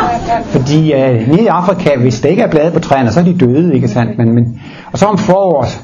[0.44, 3.38] Fordi øh, nede i Afrika, hvis der ikke er blade på træerne, så er de
[3.38, 4.18] døde, ikke sandt?
[4.18, 4.60] Men, men,
[4.92, 5.80] og så om foråret,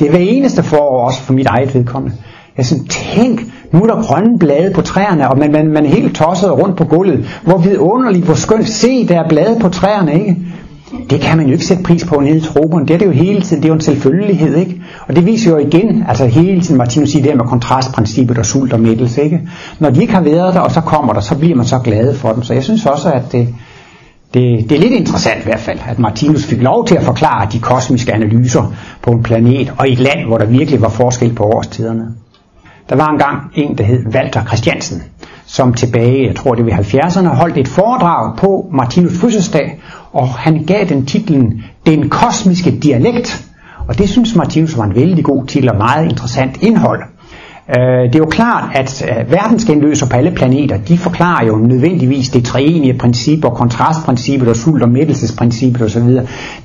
[0.00, 2.16] det er hver eneste forår også for mit eget vedkommende.
[2.56, 3.40] Jeg sådan, tænk,
[3.72, 6.76] nu er der grønne blade på træerne, og man, man, man er helt tosset rundt
[6.76, 7.40] på gulvet.
[7.42, 8.68] Hvor vidunderligt, hvor skønt.
[8.68, 10.36] Se, der er blade på træerne, ikke?
[11.10, 12.86] Det kan man jo ikke sætte pris på nede i troberne.
[12.86, 13.62] Det er det jo hele tiden.
[13.62, 14.82] Det er jo en selvfølgelighed, ikke?
[15.08, 18.72] Og det viser jo igen, altså hele tiden Martinus siger det med kontrastprincippet og sult
[18.72, 19.40] og mættelse, ikke?
[19.78, 22.14] Når de ikke har været der, og så kommer der, så bliver man så glad
[22.14, 22.42] for dem.
[22.42, 23.48] Så jeg synes også, at det,
[24.34, 27.48] det, det er lidt interessant i hvert fald, at Martinus fik lov til at forklare
[27.52, 31.32] de kosmiske analyser på en planet og i et land, hvor der virkelig var forskel
[31.34, 32.04] på årstiderne.
[32.88, 35.02] Der var engang en, der hed Walter Christiansen,
[35.52, 39.80] som tilbage, jeg tror det var 70'erne, holdt et foredrag på Martinus fødselsdag,
[40.12, 43.48] og han gav den titlen Den kosmiske dialekt.
[43.88, 47.02] Og det synes Martinus var en vældig god titel og meget interessant indhold.
[47.68, 52.28] Øh, det er jo klart, at øh, verdensgenløser på alle planeter, de forklarer jo nødvendigvis
[52.28, 56.08] det treenige princip og kontrastprincippet og sult- og mættelsesprincippet osv.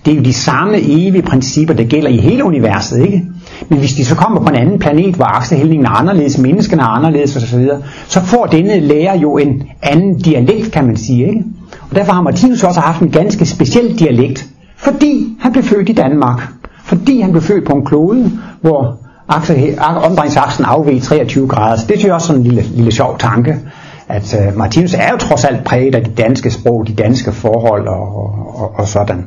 [0.06, 3.24] Det er jo de samme evige principper, der gælder i hele universet, ikke?
[3.70, 6.88] Men hvis de så kommer på en anden planet, hvor aksehældningen er anderledes, menneskene er
[6.88, 7.68] anderledes osv.,
[8.08, 11.44] så får denne lærer jo en anden dialekt, kan man sige, ikke?
[11.90, 15.94] Og derfor har Martinus også haft en ganske speciel dialekt, fordi han blev født i
[15.94, 16.48] Danmark.
[16.84, 18.32] Fordi han blev født på en klode,
[18.62, 21.76] hvor omdrejningsaksen afveg 23 grader.
[21.76, 23.60] Så det synes jeg også sådan en lille, lille sjov tanke,
[24.08, 27.88] at øh, Martinus er jo trods alt præget af det danske sprog, de danske forhold
[27.88, 28.16] og,
[28.56, 29.26] og, og sådan.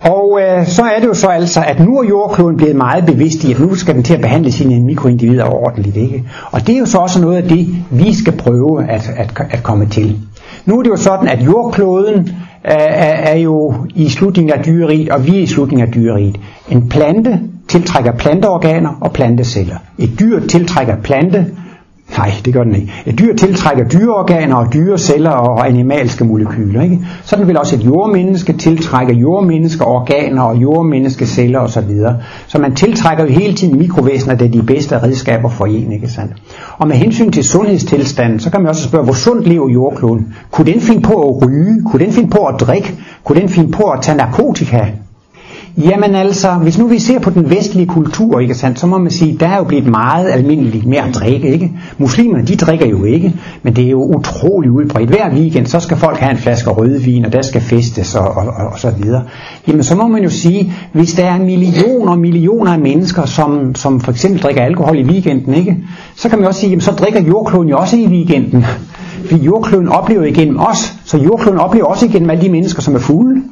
[0.00, 3.44] Og øh, så er det jo så altså, at nu er jordkloden blevet meget bevidst
[3.44, 5.96] i, at nu skal den til at behandle sine mikroindivider ordentligt.
[5.96, 6.24] Ikke?
[6.50, 9.62] Og det er jo så også noget af det, vi skal prøve at, at, at
[9.62, 10.20] komme til.
[10.66, 12.18] Nu er det jo sådan, at jordkloden
[12.64, 16.40] øh, er, er jo i slutningen af dyreriet, og vi er i slutningen af dyreriet.
[16.70, 17.40] En plante
[17.72, 19.76] tiltrækker planteorganer og planteceller.
[19.98, 21.46] Et dyr tiltrækker plante,
[22.18, 22.92] nej, det gør den ikke.
[23.06, 26.82] Et dyr tiltrækker dyreorganer og dyreceller og animalske molekyler.
[26.82, 26.98] Ikke?
[27.22, 31.90] Sådan vil også et jordmenneske tiltrække jordmenneske organer og jordmenneske celler osv.
[32.46, 35.92] Så man tiltrækker jo hele tiden mikrovæsener, det er de bedste redskaber for en.
[35.92, 36.32] Ikke sandt?
[36.78, 40.34] Og med hensyn til sundhedstilstanden, så kan man også spørge, hvor sundt lever jordkloden?
[40.50, 41.82] Kunne den finde på at ryge?
[41.90, 42.94] Kunne den finde på at drikke?
[43.24, 44.86] Kunne den finde på at tage narkotika?
[45.78, 49.10] Jamen altså, hvis nu vi ser på den vestlige kultur, ikke sandt, så må man
[49.10, 51.72] sige, der er jo blevet meget almindeligt med at drikke, ikke?
[51.98, 55.10] Muslimerne, de drikker jo ikke, men det er jo utrolig udbredt.
[55.10, 58.46] Hver weekend, så skal folk have en flaske rødvin, og der skal festes og, og,
[58.46, 59.22] og, og så videre.
[59.68, 63.74] Jamen, så må man jo sige, hvis der er millioner og millioner af mennesker, som,
[63.74, 65.76] som for eksempel drikker alkohol i weekenden, ikke?
[66.16, 68.64] Så kan man også sige, jamen, så drikker jordkloden jo også i weekenden.
[69.24, 72.98] Fordi jordkloden oplever igennem os, så jordkloden oplever også igennem alle de mennesker, som er
[72.98, 73.42] fulde.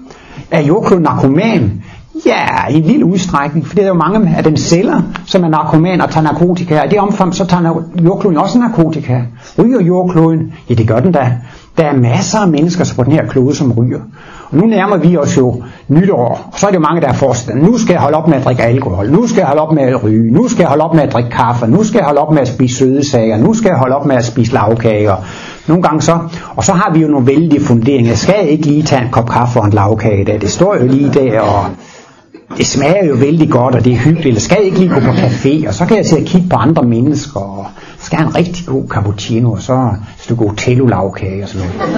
[0.51, 1.83] Er jordkloden narkoman?
[2.27, 5.49] Ja, i en lille udstrækning, for det er jo mange af dem celler, som er
[5.49, 9.21] narkomaner og tager narkotika, og i det omfang, så tager jordkloden også narkotika.
[9.59, 10.53] Ryger jordkloden?
[10.71, 11.33] Ja, det gør den da.
[11.77, 14.01] Der er masser af mennesker på den her klode, som ryger.
[14.51, 17.15] Og nu nærmer vi os jo nytår, og så er det jo mange, der har
[17.15, 19.73] forestillet, nu skal jeg holde op med at drikke alkohol, nu skal jeg holde op
[19.73, 22.07] med at ryge, nu skal jeg holde op med at drikke kaffe, nu skal jeg
[22.07, 24.53] holde op med at spise søde sager, nu skal jeg holde op med at spise
[24.53, 25.17] lavkager.
[25.67, 26.19] Nogle gange så,
[26.57, 28.11] og så har vi jo nogle vældige funderinger.
[28.11, 30.39] Jeg skal ikke lige tage en kop kaffe og en lavkage der.
[30.39, 31.65] Det står jo lige der, og
[32.57, 34.27] det smager jo vældig godt, og det er hyggeligt.
[34.27, 36.49] Eller skal jeg ikke lige gå på café, og så kan jeg sidde og kigge
[36.49, 37.67] på andre mennesker, og
[38.11, 41.91] skal have en rigtig god cappuccino, og så et stykke otello lavkage og sådan noget.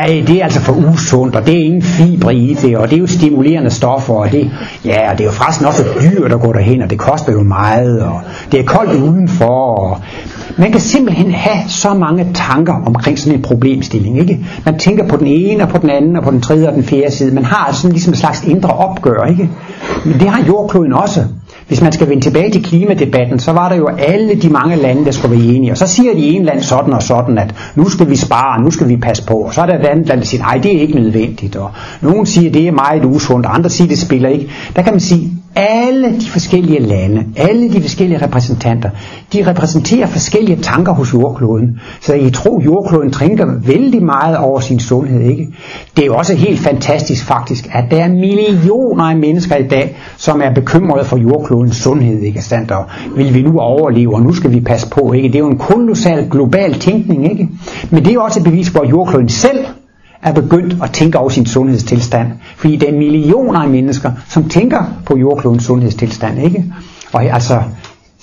[0.00, 2.96] Ej, det er altså for usundt, og det er ingen fibre i det, og det
[2.96, 4.50] er jo stimulerende stoffer, og det,
[4.84, 7.42] ja, og det er jo forresten også dyrt at gå derhen, og det koster jo
[7.42, 8.20] meget, og
[8.52, 10.00] det er koldt udenfor, og
[10.56, 14.18] man kan simpelthen have så mange tanker omkring sådan en problemstilling.
[14.18, 14.46] Ikke?
[14.64, 16.84] Man tænker på den ene, og på den anden, og på den tredje og den
[16.84, 17.34] fjerde side.
[17.34, 19.24] Man har sådan ligesom en slags indre opgør.
[19.24, 19.50] Ikke?
[20.04, 21.24] Men det har jordkloden også.
[21.68, 25.04] Hvis man skal vende tilbage til klimadebatten, så var der jo alle de mange lande,
[25.04, 25.72] der skulle være enige.
[25.72, 28.70] Og så siger de en land sådan og sådan, at nu skal vi spare, nu
[28.70, 29.34] skal vi passe på.
[29.34, 31.56] Og så er der et andet land, der siger, nej, det er ikke nødvendigt.
[31.56, 31.70] Og
[32.00, 34.50] nogen siger, det er meget usundt, og andre siger, det spiller ikke.
[34.76, 38.90] Der kan man sige, alle de forskellige lande, alle de forskellige repræsentanter,
[39.32, 41.80] de repræsenterer forskellige tanker hos jordkloden.
[42.00, 45.48] Så I tror, jordkloden tænker vældig meget over sin sundhed, ikke?
[45.96, 49.96] Det er jo også helt fantastisk faktisk, at der er millioner af mennesker i dag,
[50.16, 52.70] som er bekymrede for jordklodens sundhed, ikke sandt?
[52.70, 52.84] Og
[53.16, 55.28] vil vi nu overleve, og nu skal vi passe på, ikke?
[55.28, 57.48] Det er jo en kolossal global tænkning, ikke?
[57.90, 59.58] Men det er jo også et bevis på, at jordkloden selv
[60.22, 62.28] er begyndt at tænke over sin sundhedstilstand.
[62.56, 66.38] Fordi der er millioner af mennesker, som tænker på jordklodens sundhedstilstand.
[66.38, 66.64] Ikke?
[67.12, 67.62] Og altså,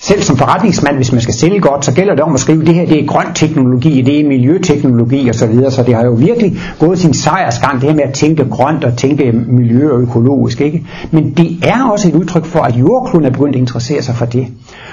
[0.02, 2.66] selv som forretningsmand, hvis man skal sælge godt, så gælder det om at skrive, at
[2.66, 5.38] det her det er grøn teknologi, det er miljøteknologi osv.
[5.38, 5.70] Så, videre.
[5.70, 8.96] så det har jo virkelig gået sin sejrsgang, det her med at tænke grønt og
[8.96, 10.60] tænke miljø og økologisk.
[10.60, 10.86] Ikke?
[11.10, 14.26] Men det er også et udtryk for, at jordkloden er begyndt at interessere sig for
[14.26, 14.46] det.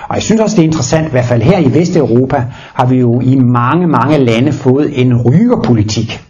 [0.09, 2.43] Og jeg synes også, det er interessant, i hvert fald her i Vesteuropa,
[2.73, 6.26] har vi jo i mange, mange lande fået en rygerpolitik.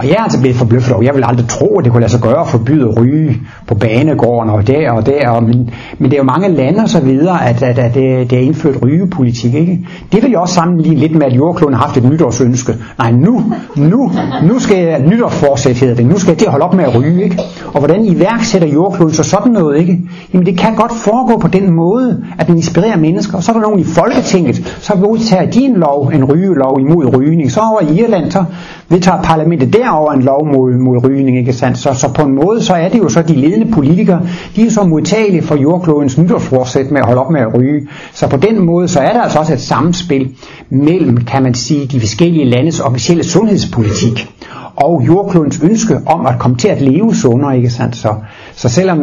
[0.00, 2.12] Og jeg er altså blevet forbløffet over, jeg vil aldrig tro, at det kunne lade
[2.12, 5.28] sig gøre at forbyde at ryge på banegården og der og der.
[5.28, 8.30] Og, men, men det er jo mange lande og så videre, at, at, at det,
[8.30, 9.54] det er indført rygepolitik.
[9.54, 9.86] Ikke?
[10.12, 12.74] Det vil jeg også sammenligne lidt med, at jordkloden har haft et nytårsønske.
[12.98, 13.42] Nej, nu,
[13.76, 16.84] nu, nu skal jeg, nytårsforsæt hedder det, nu skal jeg til at holde op med
[16.84, 17.24] at ryge.
[17.24, 17.38] Ikke?
[17.66, 19.78] Og hvordan iværksætter jordkloden så sådan noget?
[19.78, 20.00] Ikke?
[20.32, 23.36] Jamen det kan godt foregå på den måde, at den inspirerer mennesker.
[23.36, 27.16] Og så er der nogen i Folketinget, så udtager de en lov, en rygelov imod
[27.16, 27.50] rygning.
[27.50, 28.44] Så over i Irland, så
[28.88, 31.78] vedtager parlamentet der derover en lov mod, mod rygning, ikke sandt?
[31.78, 34.20] Så, så på en måde, så er det jo så de ledende politikere,
[34.56, 37.88] de er så modtagelige for jordklodens nytårsforsæt med at holde op med at ryge.
[38.12, 40.34] Så på den måde, så er der altså også et samspil
[40.70, 44.28] mellem, kan man sige, de forskellige landes officielle sundhedspolitik
[44.76, 47.96] og jordklodens ønske om at komme til at leve sundere, ikke sandt?
[47.96, 48.14] Så,
[48.54, 48.98] så selvom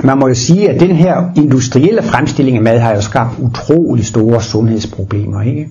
[0.00, 4.06] man må jo sige, at den her industrielle fremstilling af mad har jo skabt utrolig
[4.06, 5.68] store sundhedsproblemer, ikke?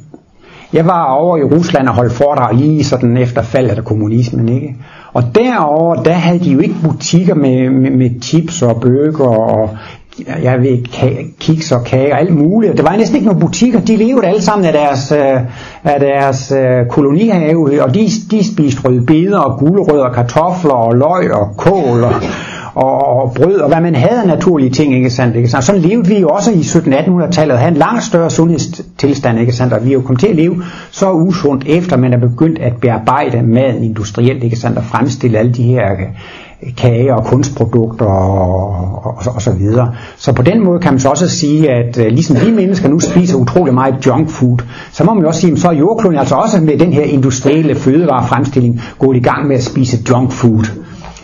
[0.74, 4.76] Jeg var over i Rusland og holdt foredrag lige sådan efter faldet af kommunismen, ikke?
[5.14, 9.70] Og derover der havde de jo ikke butikker med, med, med chips og bøger og
[10.44, 10.78] jeg ved,
[11.40, 12.78] kiks og kage og alt muligt.
[12.78, 13.80] Der var næsten ikke nogen butikker.
[13.80, 15.42] De levede alle sammen af deres, øh,
[15.84, 21.34] af deres øh, kolonihave, og de, de spiste rødbeder og gulerødder og kartofler og løg
[21.34, 22.14] og kål og,
[22.76, 25.36] og, og brød, og hvad man havde af naturlige ting, ikke sandt?
[25.36, 25.66] Ikke sandt?
[25.66, 29.74] Sådan levede vi jo også i 1700-1800-tallet, havde en langt større sundhedstilstand, ikke sandt?
[29.74, 32.74] Og vi er jo kommet til at leve så usundt, efter man er begyndt at
[32.82, 34.78] bearbejde maden industrielt, ikke sandt?
[34.78, 38.68] Og fremstille alle de her øh, kage og kunstprodukter og,
[39.06, 39.94] og, og, og så videre.
[40.18, 43.00] Så på den måde kan man så også sige, at uh, ligesom vi mennesker nu
[43.00, 44.58] spiser utrolig meget junk food,
[44.92, 47.04] så må man jo også sige, at så er jordkloden altså også med den her
[47.04, 50.84] industrielle fødevarefremstilling gået i gang med at spise junk food.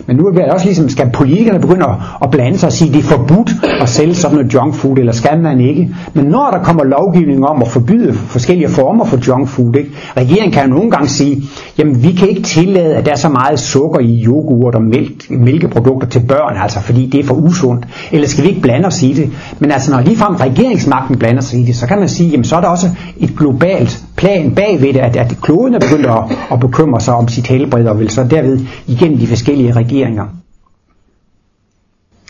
[0.10, 2.93] Men nu er det også ligesom, skal politikerne begynde at, at blande sig og sige,
[2.93, 5.95] det er forbudt at sælge sådan noget junk food, eller skal man ikke?
[6.13, 9.89] Men når der kommer lovgivning om at forbyde forskellige former for junk food, ikke?
[10.17, 11.43] regeringen kan jo nogle gange sige,
[11.78, 15.30] jamen vi kan ikke tillade, at der er så meget sukker i yoghurt og mælk,
[15.30, 17.86] mælkeprodukter til børn, altså fordi det er for usundt.
[18.12, 19.30] Eller skal vi ikke blande os i det?
[19.60, 22.56] Men altså når ligefrem regeringsmagten blander sig i det, så kan man sige, jamen så
[22.56, 22.88] er der også
[23.19, 27.28] et globalt plan bagved det, at, at kloden er begyndt at, at bekymre sig om
[27.28, 29.98] sit helbred, og vil så derved igennem de forskellige regeringer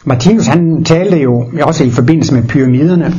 [0.05, 3.13] Martinus han talte jo også i forbindelse med pyramiderne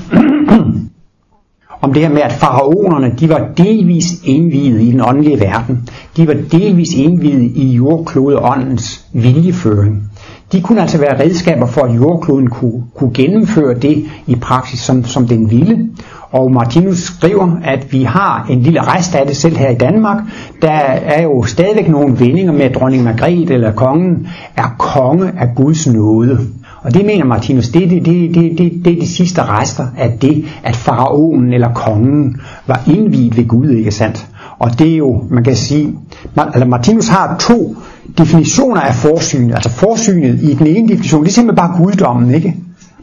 [1.82, 5.88] om det her med, at faraonerne, de var delvis indviet i den åndelige verden.
[6.16, 10.10] De var delvis indviet i jordklodeåndens viljeføring.
[10.52, 15.04] De kunne altså være redskaber for, at jordkloden kunne, kunne gennemføre det i praksis, som,
[15.04, 15.88] som den ville.
[16.33, 20.23] Og Martinus skriver, at vi har en lille rest af det selv her i Danmark.
[20.62, 25.49] Der er jo stadigvæk nogle vendinger med, at dronning Margrethe eller kongen er konge af
[25.57, 26.38] Guds nåde.
[26.83, 29.87] Og det mener Martinus, det er det, det, det, det, det er de sidste rester
[29.99, 34.27] af det, at faraonen eller kongen var indviet ved Gud, ikke sandt?
[34.59, 37.77] Og det er jo, man kan sige, eller altså Martinus har to
[38.19, 39.55] definitioner af forsynet.
[39.55, 42.57] Altså forsynet i den ene definition, det er simpelthen bare guddommen, ikke?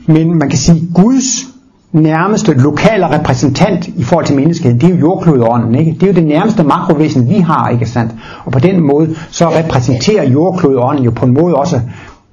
[0.07, 1.56] Men man kan sige, Guds
[2.01, 5.91] nærmeste lokale repræsentant i forhold til menneskeheden, det er jo jordklodånden, ikke?
[5.91, 8.11] Det er jo det nærmeste makrovæsen, vi har, ikke sandt?
[8.45, 11.81] Og på den måde, så repræsenterer jordklodånden jo på en måde også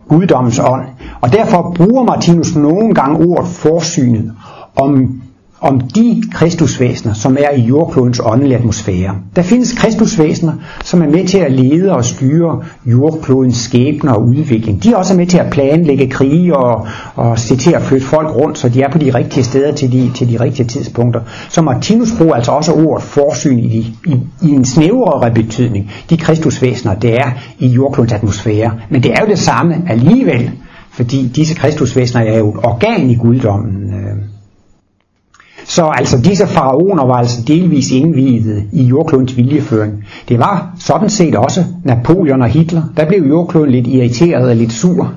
[0.09, 0.83] guddommens ånd.
[1.20, 4.33] Og derfor bruger Martinus nogle gange ordet forsynet
[4.77, 5.20] om
[5.64, 9.14] om de kristusvæsener, som er i jordklodens åndelige atmosfære.
[9.37, 10.53] Der findes kristusvæsener,
[10.85, 14.83] som er med til at lede og styre jordklodens skæbner og udvikling.
[14.83, 18.37] De er også med til at planlægge krige og, og se til at flytte folk
[18.37, 21.20] rundt, så de er på de rigtige steder til de, til de rigtige tidspunkter.
[21.48, 25.90] Så Martinus bruger altså også ordet forsyn i, i, i en snævrere betydning.
[26.11, 28.72] De kristusvæsener, det er i jordklodens atmosfære.
[28.90, 30.50] Men det er jo det samme alligevel,
[30.94, 33.84] fordi disse kristusvæsener er jo et organ i guddommen.
[35.66, 40.05] Så altså disse faraoner var altså delvis indvidet i jordklodens viljeføring.
[40.29, 42.83] Det var sådan set også Napoleon og Hitler.
[42.96, 45.12] Der blev jordkloden lidt irriteret og lidt sur.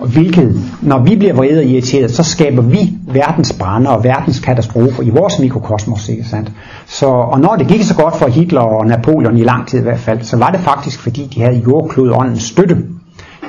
[0.00, 4.40] Og hvilket, når vi bliver vrede og irriteret, så skaber vi verdens brænder og verdens
[4.40, 6.52] katastrofer i vores mikrokosmos, ikke sandt?
[6.86, 9.82] Så, og når det gik så godt for Hitler og Napoleon i lang tid i
[9.82, 12.76] hvert fald, så var det faktisk fordi de havde jordklodåndens støtte.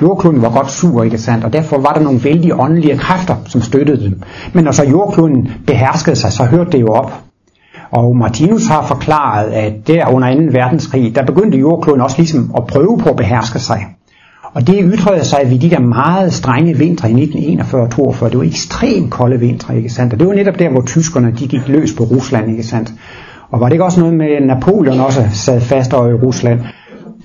[0.02, 1.44] Jordkloden var godt sur, ikke sandt?
[1.44, 4.22] Og derfor var der nogle vældige åndelige kræfter, som støttede dem.
[4.52, 7.12] Men når så jordkloden beherskede sig, så hørte det jo op.
[7.90, 10.40] Og Martinus har forklaret, at der under 2.
[10.52, 13.86] verdenskrig, der begyndte jordkloden også ligesom at prøve på at beherske sig.
[14.54, 18.28] Og det ytrede sig ved de der meget strenge vintre i 1941-42.
[18.28, 20.12] Det var ekstremt kolde vintre, ikke sandt?
[20.12, 22.92] Og det var netop der, hvor tyskerne de gik løs på Rusland, ikke sandt?
[23.50, 26.60] Og var det ikke også noget med, Napoleon også sad fast over i Rusland?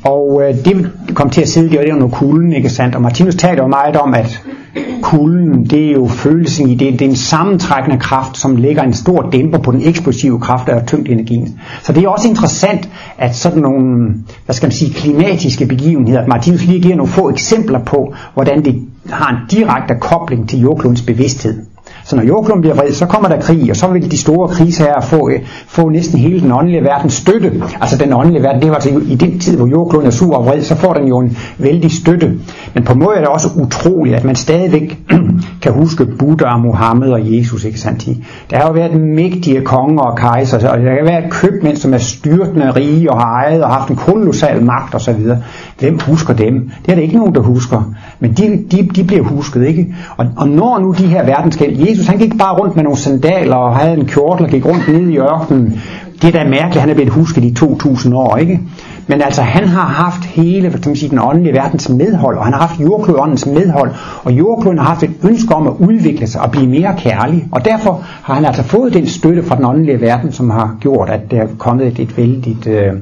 [0.04, 2.96] Og øh, det kom til at sidde der, det var noget kulden, ikke sandt?
[2.96, 4.44] Og Martinus taler jo meget om, at
[5.02, 8.94] kulden, det er jo følelsen i det, det er en sammentrækkende kraft, som lægger en
[8.94, 11.60] stor dæmper på den eksplosive kraft af tyngdenergien.
[11.84, 14.14] Så det er også interessant, at sådan nogle,
[14.46, 18.82] hvad skal man sige, klimatiske begivenheder, Martinus lige giver nogle få eksempler på, hvordan det
[19.10, 21.66] har en direkte kobling til jordklodens bevidsthed.
[22.06, 25.02] Så når jordkloden bliver vred, så kommer der krig, og så vil de store krigsherrer
[25.02, 27.52] få, øh, få næsten hele den åndelige verden støtte.
[27.82, 30.46] Altså den åndelige verden, det var altså i den tid, hvor jordkloden er sur og
[30.46, 32.32] vred, så får den jo en vældig støtte.
[32.74, 34.98] Men på en måde er det også utroligt, at man stadigvæk
[35.62, 38.04] kan huske Buddha, Muhammed og Jesus, ikke sandt?
[38.50, 41.98] Der har jo været mægtige konger og kejser, og der kan været købmænd, som er
[41.98, 45.20] styrtende rige og har ejet og haft en kolossal magt osv.
[45.80, 46.72] Hvem husker dem?
[46.86, 47.94] Det er der ikke nogen, der husker.
[48.20, 49.96] Men de, de, de bliver husket, ikke?
[50.18, 53.56] Og, og når nu de her verdenskæld, Jesus han gik bare rundt med nogle sandaler
[53.56, 55.82] og havde en kjortel og gik rundt ned i ørkenen.
[56.22, 58.60] Det er da mærkeligt, han er blevet husket i 2000 år, ikke?
[59.08, 62.54] Men altså, han har haft hele hvad man sige, den åndelige verdens medhold, og han
[62.54, 63.92] har haft jordklodåndens medhold,
[64.24, 67.66] og jordkloden har haft et ønske om at udvikle sig og blive mere kærlig, og
[67.66, 71.32] derfor har han altså fået den støtte fra den åndelige verden, som har gjort, at
[71.32, 72.94] der er kommet et, et vældigt, øh,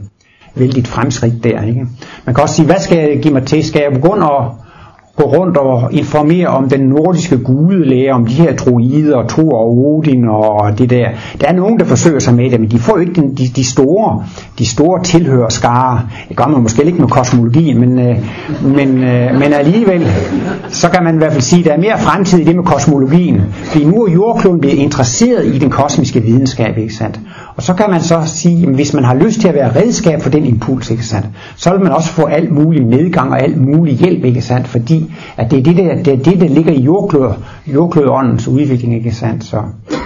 [0.56, 1.62] vældigt fremskridt der.
[1.62, 1.86] Ikke?
[2.26, 3.64] Man kan også sige, hvad skal jeg give mig til?
[3.64, 4.61] Skal jeg begynde at
[5.22, 10.26] gå rundt og informere om den nordiske gudelære, om de her druider, Thor og Odin
[10.30, 11.10] og det der.
[11.42, 13.64] Der er nogen, der forsøger sig med det, men de får ikke den, de, de
[13.64, 14.24] store,
[14.60, 16.02] de store tilhørskare.
[16.30, 18.16] Det gør man måske ikke med kosmologi, men, øh,
[18.64, 20.08] men, øh, men alligevel,
[20.70, 22.64] så kan man i hvert fald sige, at der er mere fremtid i det med
[22.64, 23.42] kosmologien.
[23.52, 27.20] Fordi nu er jordkloden blevet interesseret i den kosmiske videnskab, ikke sandt?
[27.56, 30.22] Og så kan man så sige, at hvis man har lyst til at være redskab
[30.22, 33.58] for den impuls, ikke sandt, så vil man også få alt mulig medgang og alt
[33.58, 36.72] mulig hjælp, ikke sandt, fordi at det er det, der, det, er det, der ligger
[36.72, 36.82] i
[37.74, 39.44] jordklødåndens udvikling, ikke sandt.
[39.44, 39.62] Så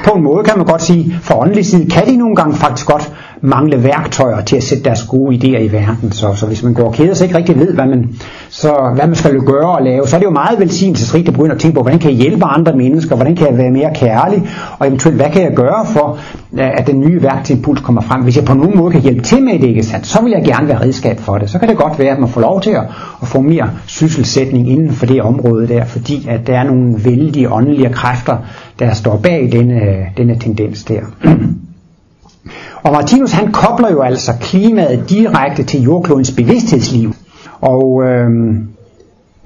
[0.05, 2.87] på en måde kan man godt sige, for åndelig side kan de nogle gange faktisk
[2.87, 3.13] godt
[3.45, 6.11] mangle værktøjer til at sætte deres gode idéer i verden.
[6.11, 8.09] Så, så hvis man går og keder sig ikke rigtig ved, hvad man,
[8.49, 11.55] så, hvad man skal gøre og lave, så er det jo meget velsignelsesrigt at begynde
[11.55, 14.49] at tænke på, hvordan kan jeg hjælpe andre mennesker, hvordan kan jeg være mere kærlig,
[14.79, 16.17] og eventuelt hvad kan jeg gøre for,
[16.53, 18.21] øh, at den nye værktøjimpuls kommer frem.
[18.21, 20.43] Hvis jeg på nogen måde kan hjælpe til med det, ikke sandt, så vil jeg
[20.45, 21.49] gerne være redskab for det.
[21.49, 22.83] Så kan det godt være, at man får lov til at,
[23.21, 27.51] at få mere sysselsætning inden for det område der, fordi at der er nogle vældige
[27.51, 28.37] åndelige kræfter,
[28.79, 31.01] der står bag denne, øh, denne tendens der.
[32.85, 37.13] Og Martinus han kobler jo altså klimaet direkte til jordklodens bevidsthedsliv.
[37.61, 38.29] Og øh,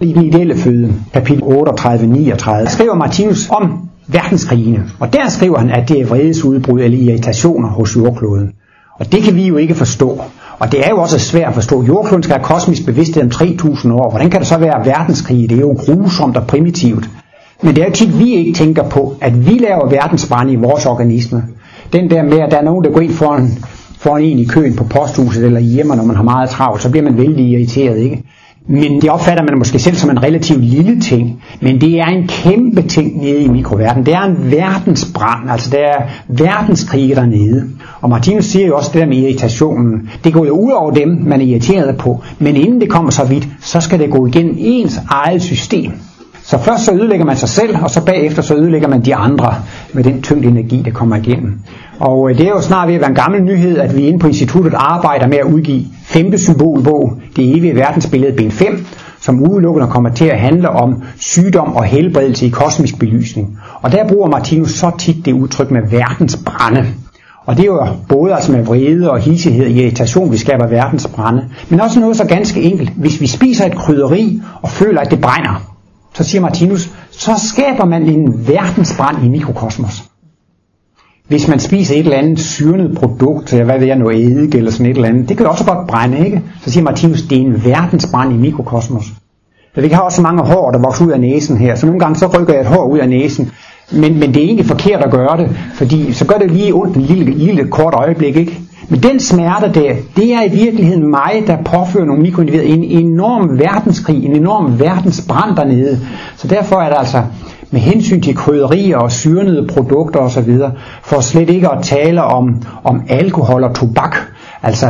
[0.02, 4.84] I den ideelle føde, kapitel 38-39, skriver Martinus om verdenskrigene.
[5.00, 8.52] Og der skriver han, at det er vredesudbrud eller irritationer hos jordkloden.
[9.00, 10.22] Og det kan vi jo ikke forstå.
[10.60, 11.84] Og det er jo også svært at forstå.
[11.84, 14.10] Jordkloden skal have kosmisk bevidsthed om 3000 år.
[14.10, 15.50] Hvordan kan det så være verdenskrig?
[15.50, 17.10] Det er jo grusomt og primitivt.
[17.62, 20.86] Men det er jo tit, vi ikke tænker på, at vi laver verdensbrænde i vores
[20.86, 21.44] organisme.
[21.94, 23.50] Den der med, at der er nogen, der går ind foran,
[23.98, 27.04] foran en i køen på posthuset eller hjemme, når man har meget travlt, så bliver
[27.04, 28.24] man vældig irriteret, ikke?
[28.72, 31.44] Men det opfatter man måske selv som en relativt lille ting.
[31.62, 34.06] Men det er en kæmpe ting nede i mikroverdenen.
[34.06, 37.70] Det er en verdensbrand, altså det er verdenskrig dernede.
[38.02, 40.10] Og Martinus siger jo også det der med irritationen.
[40.24, 42.24] Det går jo ud over dem, man er irriteret på.
[42.40, 45.92] Men inden det kommer så vidt, så skal det gå igennem ens eget system.
[46.50, 49.56] Så først så ødelægger man sig selv, og så bagefter så ødelægger man de andre
[49.94, 51.60] med den tyngde energi, der kommer igennem.
[52.00, 54.20] Og øh, det er jo snart ved at være en gammel nyhed, at vi inde
[54.20, 58.86] på instituttet arbejder med at udgive femte symbolbog, det evige verdensbillede, ben 5,
[59.22, 63.60] som udelukkende kommer til at handle om sygdom og helbredelse i kosmisk belysning.
[63.82, 66.86] Og der bruger Martinus så tit det udtryk med verdensbrænde.
[67.46, 71.46] Og det er jo både altså med vrede og hissighed og irritation, vi skaber verdensbrænde.
[71.70, 72.90] Men også noget så ganske enkelt.
[72.96, 75.69] Hvis vi spiser et krydderi og føler, at det brænder,
[76.20, 80.04] så siger Martinus, så skaber man en verdensbrand i mikrokosmos.
[81.28, 84.86] Hvis man spiser et eller andet syrnet produkt, hvad ved jeg, noget eddike eller sådan
[84.86, 86.42] et eller andet, det kan også godt brænde, ikke?
[86.62, 89.06] Så siger Martinus, det er en verdensbrand i mikrokosmos.
[89.76, 92.16] Så vi har også mange hår, der vokser ud af næsen her, så nogle gange
[92.16, 93.52] så rykker jeg et hår ud af næsen,
[93.92, 96.96] men, men det er egentlig forkert at gøre det, fordi så gør det lige ondt
[96.96, 98.60] en lille, lille kort øjeblik, ikke?
[98.90, 103.60] Men den smerte der, det er i virkeligheden mig, der påfører nogle mikroindivider en enorm
[103.60, 106.00] verdenskrig, en enorm verdensbrand dernede.
[106.36, 107.24] Så derfor er det altså
[107.72, 110.58] med hensyn til krydderier og syrnede produkter osv.,
[111.04, 114.16] for slet ikke at tale om, om alkohol og tobak.
[114.64, 114.88] Altså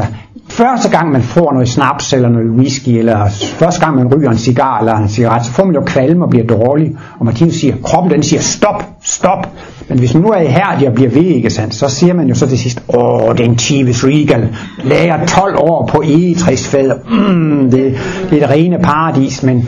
[0.50, 4.38] første gang man får noget snaps eller noget whisky, eller første gang man ryger en
[4.38, 6.92] cigar eller en cigaret, så får man jo kvalme og bliver dårlig.
[7.20, 9.50] Og Martinus siger, kroppen den siger, stop, stop.
[9.90, 12.36] Men hvis man nu er ihærdig og bliver ved, ikke sandt, så siger man jo
[12.36, 17.98] så til sidst, åh, den Chivas Regal, lager 12 år på egetræsfad, mm, det,
[18.30, 19.68] det er det rene paradis, men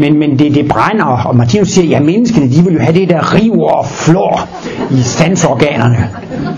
[0.00, 3.08] men, men det, det brænder, og Martinus siger, ja, menneskene, de vil jo have det
[3.08, 4.48] der river og flår
[4.90, 6.08] i sansorganerne.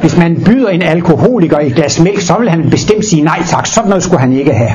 [0.01, 3.67] Hvis man byder en alkoholiker et glas mælk, så vil han bestemt sige nej tak,
[3.67, 4.71] sådan noget skulle han ikke have.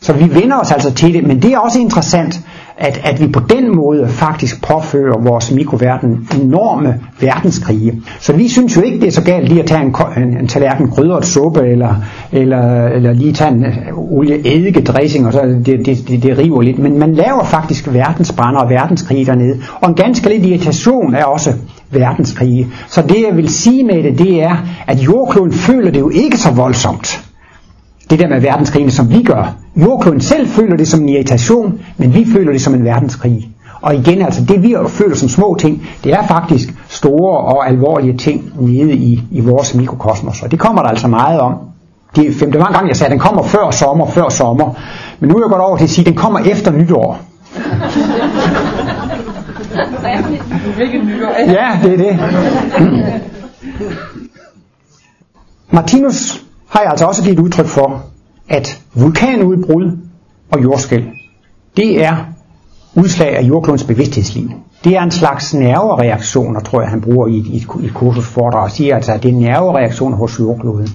[0.00, 2.40] Så vi vender os altså til det, men det er også interessant,
[2.80, 8.02] at, at vi på den måde faktisk påfører vores mikroverden enorme verdenskrige.
[8.20, 10.48] Så vi synes jo ikke, det er så galt lige at tage en, en, en
[10.48, 11.94] tallerken krydret suppe, eller,
[12.32, 16.38] eller, eller lige tage en øh, olie eddike dressing, og så det, det, det, det
[16.38, 16.78] river lidt.
[16.78, 19.58] Men man laver faktisk verdensbrænder og verdenskrige dernede.
[19.80, 21.52] Og en ganske lidt irritation er også
[21.90, 22.66] verdenskrige.
[22.88, 24.56] Så det jeg vil sige med det, det er,
[24.86, 27.29] at jordkloden føler det jo ikke så voldsomt
[28.10, 29.54] det der med verdenskrigene, som vi gør.
[29.76, 33.48] Jordkloden selv føler det som en irritation, men vi føler det som en verdenskrig.
[33.82, 38.16] Og igen, altså det vi føler som små ting, det er faktisk store og alvorlige
[38.16, 40.42] ting nede i, i vores mikrokosmos.
[40.42, 41.54] Og det kommer der altså meget om.
[42.16, 44.74] Det er femte mange gange, jeg sagde, at den kommer før sommer, før sommer.
[45.20, 47.20] Men nu er jeg godt over til at sige, at den kommer efter nytår.
[51.46, 52.18] ja, det er det.
[55.70, 58.02] Martinus har jeg altså også givet udtryk for,
[58.48, 59.98] at vulkanudbrud
[60.50, 61.04] og jordskæl,
[61.76, 62.16] det er
[62.94, 64.50] udslag af jordklodens bevidsthedsliv.
[64.84, 68.70] Det er en slags nervereaktioner, tror jeg, han bruger i, i, i et kursusforedrag, og
[68.70, 70.88] siger altså, at det er nervereaktioner hos jordkloden.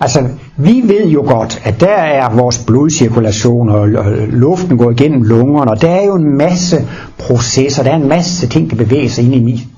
[0.00, 3.88] Altså, vi ved jo godt, at der er vores blodcirkulation, og
[4.28, 6.76] luften går igennem lungerne, og der er jo en masse
[7.18, 9.68] processer, der er en masse ting, der bevæger sig ind i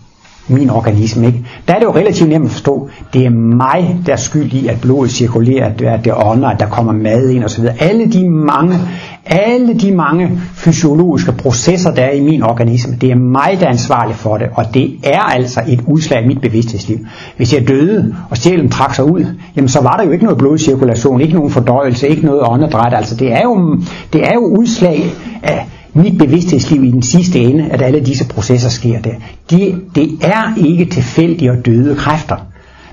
[0.48, 1.26] min organisme.
[1.26, 1.44] Ikke?
[1.68, 4.66] Der er det jo relativt nemt at forstå, det er mig, der er skyld i,
[4.66, 7.64] at blodet cirkulerer, at det ånder, at der kommer mad ind osv.
[7.78, 8.78] Alle de mange,
[9.26, 13.70] alle de mange fysiologiske processer, der er i min organisme, det er mig, der er
[13.70, 16.98] ansvarlig for det, og det er altså et udslag af mit bevidsthedsliv.
[17.36, 19.26] Hvis jeg døde, og sjælen trak sig ud,
[19.56, 22.94] jamen så var der jo ikke noget blodcirkulation, ikke nogen fordøjelse, ikke noget åndedræt.
[22.94, 23.78] Altså det er jo,
[24.12, 25.04] det er jo udslag
[25.42, 25.66] af
[25.98, 29.14] mit bevidsthedsliv i den sidste ende, at alle disse processer sker der.
[29.50, 32.36] Det, det er ikke tilfældige og døde kræfter.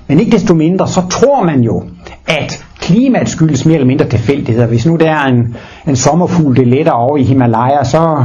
[0.08, 1.84] Men ikke desto mindre, så tror man jo,
[2.26, 4.66] at klimaet skyldes mere eller mindre tilfældigheder.
[4.66, 5.56] Hvis nu der er en,
[5.88, 8.24] en sommerfugl, det letter over i Himalaya, så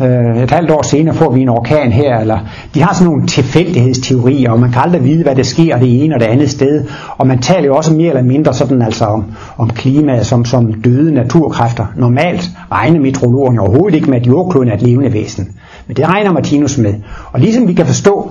[0.00, 2.38] øh, et halvt år senere får vi en orkan her, eller
[2.74, 6.14] de har sådan nogle tilfældighedsteorier, og man kan aldrig vide, hvad der sker det ene
[6.14, 6.84] og det andet sted,
[7.18, 9.24] og man taler jo også mere eller mindre sådan altså om,
[9.56, 11.86] om klimaet som, som døde naturkræfter.
[11.96, 15.48] Normalt regner meteorologerne overhovedet ikke med, at jordkloden er et levende væsen,
[15.86, 16.94] men det regner Martinus med.
[17.32, 18.30] Og ligesom vi kan forstå,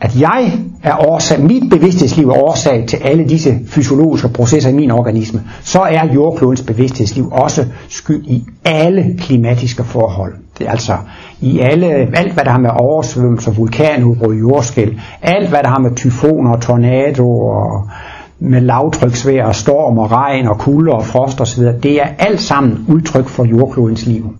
[0.00, 4.90] at jeg er årsag, mit bevidsthedsliv er årsag til alle disse fysiologiske processer i min
[4.90, 10.34] organisme, så er jordklodens bevidsthedsliv også skyld i alle klimatiske forhold.
[10.62, 10.96] Det altså
[11.40, 11.86] i alle,
[12.16, 17.90] alt hvad der har med oversvømmelser, vulkanudbrud, jordskæl, alt hvad der har med tyfoner, tornadoer,
[18.38, 22.84] med lavtryksvejr og storm og regn og kulde og frost osv., det er alt sammen
[22.88, 24.34] udtryk for jordklodens liv.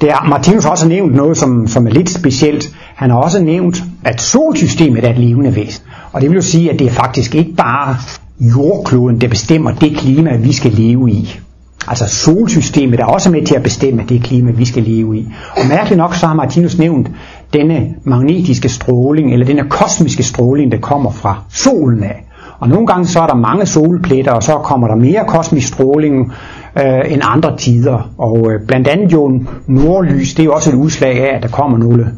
[0.00, 2.76] Det er, Martinus har også nævnt noget, som, som er lidt specielt.
[2.94, 5.84] Han har også nævnt, at solsystemet er et levende væsen.
[6.12, 7.96] Og det vil jo sige, at det er faktisk ikke bare
[8.40, 11.40] jordkloden, der bestemmer det klima, vi skal leve i.
[11.88, 15.28] Altså solsystemet er også med til at bestemme det klima, vi skal leve i.
[15.56, 17.10] Og mærkeligt nok, så har Martinus nævnt
[17.52, 22.24] denne magnetiske stråling, eller denne kosmiske stråling, der kommer fra solen af.
[22.58, 26.32] Og nogle gange så er der mange solpletter, og så kommer der mere kosmisk stråling
[26.78, 28.10] øh, end andre tider.
[28.18, 31.48] Og øh, blandt andet jo nordlys, det er jo også et udslag af, at der
[31.48, 32.10] kommer nogle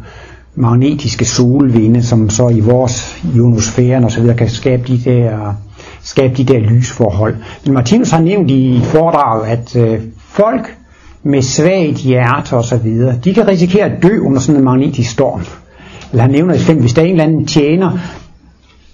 [0.55, 5.55] magnetiske solvinde, som så i vores ionosfæren og så videre kan skabe de der,
[6.07, 7.37] skabe de der lysforhold.
[7.65, 10.77] Men Martinus har nævnt i foredraget, at øh, folk
[11.23, 15.11] med svagt hjerte og så videre, de kan risikere at dø under sådan en magnetisk
[15.11, 15.41] storm.
[16.11, 17.99] Eller han nævner eksempel, hvis der er en eller anden tjener,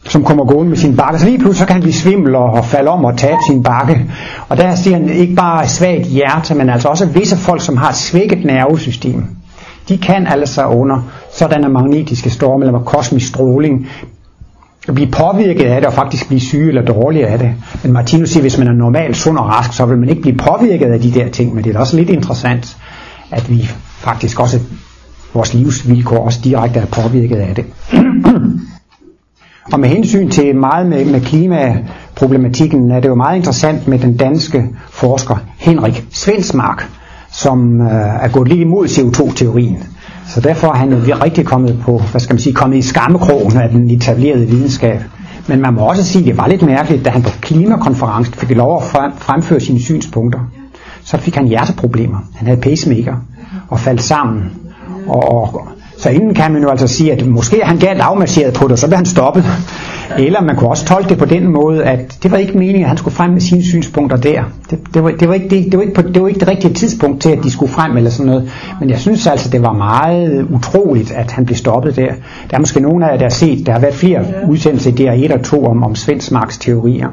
[0.05, 2.65] som kommer gående med sin bakke, så lige pludselig så kan han blive svimmel og
[2.65, 4.11] falde om og tabe sin bakke.
[4.49, 7.89] Og der siger han ikke bare svagt hjerte, men altså også visse folk, som har
[7.89, 9.25] et svækket nervesystem.
[9.89, 11.03] De kan altså under
[11.33, 13.89] sådanne magnetiske storme eller kosmisk stråling
[14.87, 17.55] blive påvirket af det og faktisk blive syge eller dårlige af det.
[17.83, 20.23] Men Martinus siger, at hvis man er normalt sund og rask, så vil man ikke
[20.23, 21.55] blive påvirket af de der ting.
[21.55, 22.77] Men det er også lidt interessant,
[23.31, 23.63] at vi
[23.99, 24.61] faktisk også,
[25.35, 27.65] vores livsvilkår også direkte er påvirket af det.
[29.73, 34.17] Og med hensyn til meget med, med klimaproblematikken er det jo meget interessant med den
[34.17, 36.89] danske forsker Henrik Svensmark,
[37.31, 37.87] som øh,
[38.25, 39.85] er gået lidt imod CO2-teorien.
[40.35, 43.57] Så derfor er han jo rigtig kommet på, hvad skal man sige, kommet i skammekrogen
[43.57, 45.01] af den etablerede videnskab.
[45.49, 48.57] Men man må også sige, at det var lidt mærkeligt, da han på klimakonferencen fik
[48.57, 48.83] lov at
[49.19, 50.41] fremføre sine synspunkter.
[51.05, 52.19] Så fik han hjerteproblemer.
[52.35, 53.15] Han havde pacemaker
[53.69, 54.51] og faldt sammen.
[55.07, 55.69] Og, og,
[56.03, 58.73] så inden kan man jo altså sige, at måske er han galt afmarcheret på det,
[58.73, 59.45] og så blev han stoppet.
[60.19, 62.89] Eller man kunne også tolke det på den måde, at det var ikke meningen, at
[62.89, 64.43] han skulle frem med sine synspunkter der.
[64.71, 66.49] Det, det, var, det, var, ikke det, det, var, ikke på, det var ikke det
[66.49, 68.51] rigtige tidspunkt til, at de skulle frem eller sådan noget.
[68.81, 72.13] Men jeg synes altså, det var meget utroligt, at han blev stoppet der.
[72.51, 75.27] Der er måske nogen af jer, der har set, der har været flere udsendelser i
[75.27, 77.09] DR1 og 2 om, om Svensmarks teorier.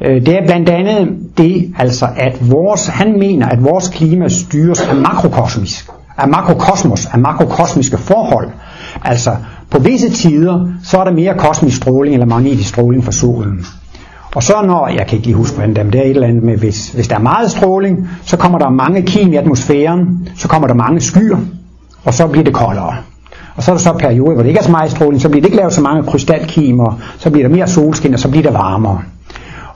[0.00, 4.80] Øh, det er blandt andet det, altså at vores, han mener, at vores klima styres
[4.80, 8.48] af makrokosmisk af makrokosmos, af makrokosmiske forhold.
[9.04, 9.36] Altså,
[9.70, 13.66] på visse tider, så er der mere kosmisk stråling eller magnetisk stråling fra solen.
[14.34, 16.10] Og så når, jeg kan ikke lige huske, hvordan det er, men det er et
[16.10, 19.36] eller andet med, hvis, hvis der er meget stråling, så kommer der mange kim i
[19.36, 21.38] atmosfæren, så kommer der mange skyer,
[22.04, 22.96] og så bliver det koldere.
[23.56, 25.42] Og så er der så perioder, hvor det ikke er så meget stråling, så bliver
[25.42, 28.54] det ikke lavet så mange krystalkimer, så bliver der mere solskin, og så bliver det
[28.54, 29.02] varmere.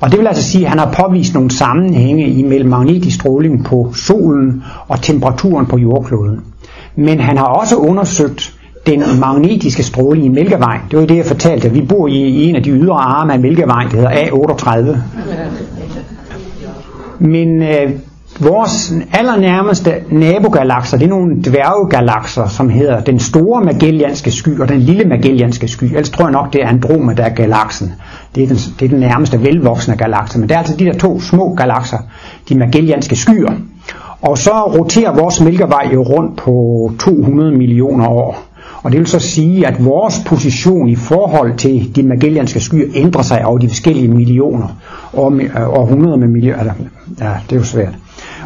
[0.05, 3.93] Og det vil altså sige, at han har påvist nogle sammenhænge imellem magnetisk stråling på
[3.95, 6.41] solen og temperaturen på jordkloden.
[6.97, 8.55] Men han har også undersøgt
[8.87, 10.81] den magnetiske stråling i Mælkevejen.
[10.91, 11.71] Det var det, jeg fortalte.
[11.71, 14.97] Vi bor i en af de ydre arme af Mælkevejen, det hedder A38.
[17.19, 17.91] Men øh,
[18.41, 24.81] Vores allernærmeste nabogalakser, det er nogle dværggalakser, som hedder den store Magellanske sky og den
[24.81, 25.85] lille Magellanske sky.
[25.85, 27.93] Ellers tror jeg nok, det er Andromeda-galaksen.
[28.35, 30.39] Det er, den, det er den nærmeste velvoksne galakse.
[30.39, 31.99] Men det er altså de der to små galakser,
[32.49, 33.53] de Magellanske skyer.
[34.23, 38.45] Og så roterer vores mælkevej jo rundt på 200 millioner år.
[38.83, 43.23] Og det vil så sige, at vores position i forhold til de Magellanske skyer ændrer
[43.23, 44.69] sig over de forskellige millioner
[45.13, 45.33] og
[45.69, 46.73] århundreder med millioner.
[47.21, 47.95] Ja, det er jo svært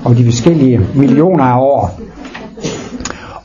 [0.05, 2.01] om de forskellige millioner af år.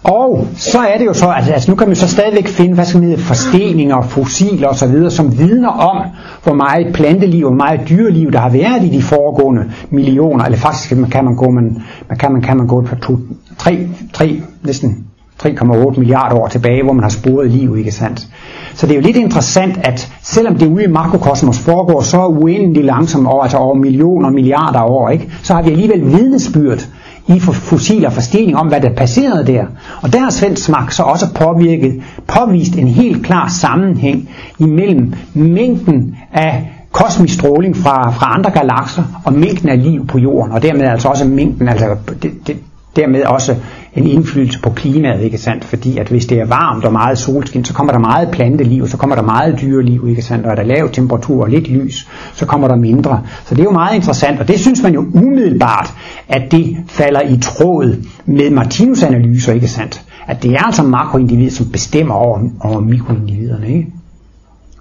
[0.03, 2.85] Og så er det jo så, altså, altså nu kan man så stadigvæk finde, hvad
[2.85, 5.97] skal man hedde, forsteninger, fossiler osv., som vidner om,
[6.43, 10.89] hvor meget planteliv og meget dyreliv, der har været i de foregående millioner, eller faktisk
[11.11, 13.17] kan man gå, man, man kan, man, kan man gå på to,
[13.57, 15.02] tre, tre, næsten
[15.43, 18.27] 3,8 milliarder år tilbage, hvor man har sporet liv, ikke sandt?
[18.73, 22.83] Så det er jo lidt interessant, at selvom det ude i makrokosmos foregår så uendelig
[22.83, 25.29] langsomt over, altså over millioner og milliarder år, ikke?
[25.43, 26.87] så har vi alligevel vidnesbyrd
[27.27, 29.65] i fossiler og forstening om, hvad der passerede der.
[30.01, 34.29] Og der har Svensmark så også påvirket, påvist en helt klar sammenhæng
[34.59, 40.51] imellem mængden af kosmisk stråling fra, fra andre galakser og mængden af liv på jorden,
[40.51, 42.57] og dermed altså også mængden, altså det, det,
[42.95, 43.55] dermed også
[43.95, 45.65] en indflydelse på klimaet, ikke sandt?
[45.65, 48.97] Fordi at hvis det er varmt og meget solskin, så kommer der meget planteliv, så
[48.97, 50.45] kommer der meget dyreliv, ikke sandt?
[50.45, 53.21] Og er der lav temperatur og lidt lys, så kommer der mindre.
[53.45, 55.93] Så det er jo meget interessant, og det synes man jo umiddelbart,
[56.27, 60.01] at det falder i tråd med Martinus analyser, ikke sandt?
[60.27, 63.87] At det er altså makroindivider, som bestemmer over, over mikroindividerne, ikke?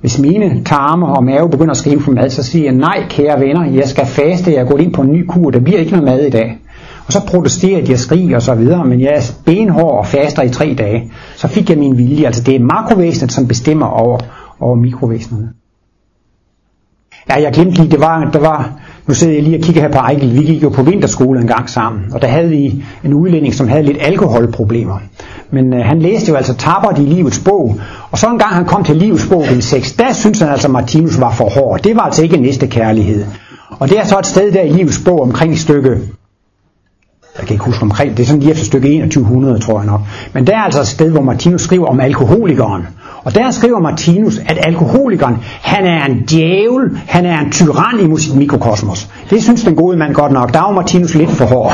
[0.00, 3.40] Hvis mine tarme og mave begynder at skrive for mad, så siger jeg, nej kære
[3.40, 6.04] venner, jeg skal faste, jeg går ind på en ny kur, der bliver ikke noget
[6.04, 6.58] mad i dag.
[7.06, 10.50] Og så protesterede jeg, skrig og så videre, men jeg er benhård og faster i
[10.50, 11.12] tre dage.
[11.36, 12.26] Så fik jeg min vilje.
[12.26, 14.18] Altså det er makrovæsenet, som bestemmer over,
[14.60, 15.48] over mikrovæsenerne.
[17.28, 18.72] Ja, jeg glemte lige, det var, der var,
[19.06, 21.46] nu sidder jeg lige og kigger her på Ejkel, vi gik jo på vinterskole en
[21.46, 24.98] gang sammen, og der havde vi en udlænding, som havde lidt alkoholproblemer.
[25.50, 27.80] Men øh, han læste jo altså Tabert i livets bog,
[28.10, 30.68] og så en gang han kom til livets bog, den 6, der synes han altså,
[30.68, 31.80] at Martinus var for hård.
[31.80, 33.24] Det var altså ikke næste kærlighed.
[33.78, 35.98] Og det er så et sted der i livets bog omkring stykke
[37.38, 40.00] jeg kan ikke huske omkring, det er sådan lige efter stykke 2100, tror jeg nok.
[40.32, 42.86] Men der er altså et sted, hvor Martinus skriver om alkoholikeren.
[43.24, 48.20] Og der skriver Martinus, at alkoholikeren, han er en djævel, han er en tyran i
[48.20, 49.08] sit mikrokosmos.
[49.30, 50.54] Det synes den gode mand godt nok.
[50.54, 51.72] Der er Martinus lidt for hård.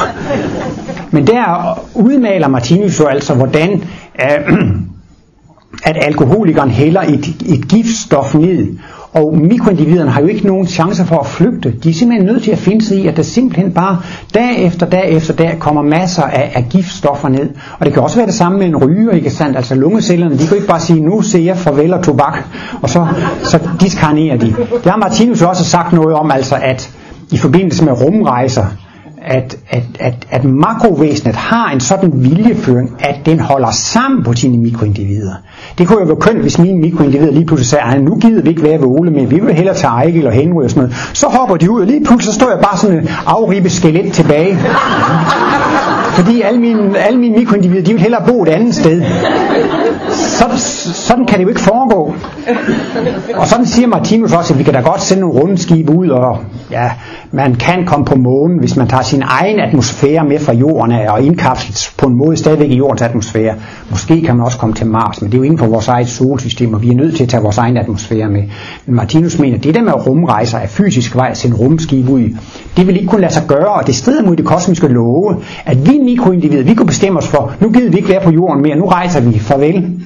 [1.11, 3.83] Men der udmaler Martinus jo altså, hvordan
[4.21, 4.57] øh,
[5.91, 8.67] at alkoholikeren hælder et, et giftstof ned,
[9.13, 11.75] og mikroindividerne har jo ikke nogen chancer for at flygte.
[11.83, 13.99] De er simpelthen nødt til at finde sig i, at der simpelthen bare
[14.35, 17.51] dag efter dag efter dag kommer masser af, af giftstoffer ned.
[17.79, 19.57] Og det kan også være det samme med en ryger, ikke sandt?
[19.57, 22.45] Altså lungecellerne, de kan ikke bare sige, nu ser jeg farvel og tobak,
[22.83, 23.07] og så,
[23.43, 24.55] så diskarnerer de.
[24.85, 26.91] Det har Martinus også sagt noget om, altså at
[27.31, 28.65] i forbindelse med rumrejser,
[29.23, 34.59] at, at, at, at makrovæsenet har en sådan viljeføring, at den holder sammen på sine
[34.59, 35.35] mikroindivider.
[35.79, 38.49] Det kunne jo være kønt, hvis mine mikroindivider lige pludselig sagde, at nu gider vi
[38.49, 40.97] ikke være ved Ole, men vi vil hellere tage Ejgil og Henry og sådan noget.
[41.15, 44.13] Så hopper de ud, og lige pludselig så står jeg bare sådan en afribet skelet
[44.13, 44.59] tilbage.
[46.19, 49.03] Fordi alle mine, alle mine mikroindivider, de vil hellere bo et andet sted.
[50.11, 50.45] Så,
[50.95, 52.15] sådan kan det jo ikke foregå.
[53.35, 56.39] Og sådan siger Martinus også, at vi kan da godt sende nogle rundskibe ud, og
[56.71, 56.91] ja,
[57.33, 61.13] man kan komme på månen, hvis man tager sin egen atmosfære med fra jorden af,
[61.13, 63.55] og indkapsles på en måde stadigvæk i jordens atmosfære.
[63.91, 66.09] Måske kan man også komme til Mars, men det er jo inden for vores eget
[66.09, 68.43] solsystem, og vi er nødt til at tage vores egen atmosfære med.
[68.87, 72.23] Men Martinus mener, at det der med rumrejser af fysisk vej at sende rumskib ud,
[72.77, 75.87] det vil ikke kunne lade sig gøre, og det strider mod de kosmiske love, at
[75.87, 78.77] vi mikroindivider, vi kunne bestemme os for, nu gider vi ikke være på jorden mere,
[78.77, 80.01] nu rejser vi, farvel.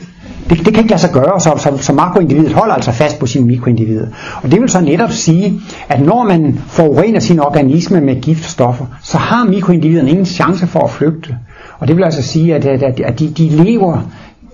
[0.53, 3.27] Det, det kan ikke lade sig gøre, så, så, så makroindividet holder altså fast på
[3.27, 4.07] sine mikroindivider.
[4.43, 9.19] Og det vil så netop sige, at når man forurener sin organisme med giftstoffer, så
[9.19, 11.37] har mikroindividerne ingen chance for at flygte.
[11.79, 14.11] Og det vil altså sige, at, at, at de, de lever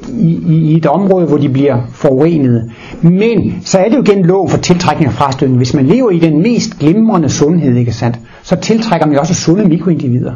[0.08, 2.70] i, i et område, hvor de bliver forurenet.
[3.02, 5.56] Men så er det jo igen lov for tiltrækning og frastødning.
[5.56, 9.34] Hvis man lever i den mest glimrende sundhed, ikke sandt, så tiltrækker man jo også
[9.34, 10.32] sunde mikroindivider.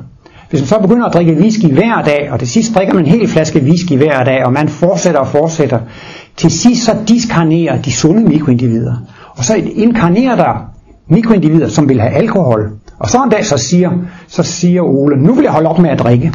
[0.53, 3.11] Hvis man så begynder at drikke whisky hver dag, og til sidst drikker man en
[3.11, 5.79] hel flaske whisky hver dag, og man fortsætter og fortsætter,
[6.37, 8.95] til sidst så diskarnerer de sunde mikroindivider.
[9.37, 10.71] Og så inkarnerer der
[11.09, 12.71] mikroindivider, som vil have alkohol.
[12.99, 13.91] Og så en dag så siger,
[14.29, 16.33] så siger Ole, nu vil jeg holde op med at drikke.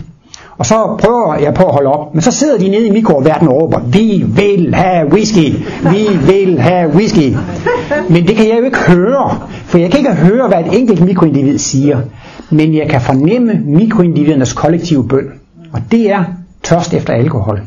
[0.57, 3.47] Og så prøver jeg på at holde op, men så sidder de nede i mikroverden
[3.47, 5.55] og råber, vi vil have whisky,
[5.91, 7.35] vi vil have whisky.
[8.09, 11.05] Men det kan jeg jo ikke høre, for jeg kan ikke høre, hvad et enkelt
[11.05, 11.97] mikroindivid siger
[12.49, 15.25] men jeg kan fornemme mikroindividernes kollektive bøn.
[15.71, 16.23] Og det er
[16.63, 17.61] tørst efter alkohol.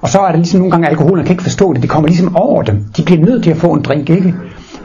[0.00, 1.82] Og så er det ligesom nogle gange, alkoholen kan ikke forstå det.
[1.82, 2.84] Det kommer ligesom over dem.
[2.96, 4.34] De bliver nødt til at få en drink, ikke?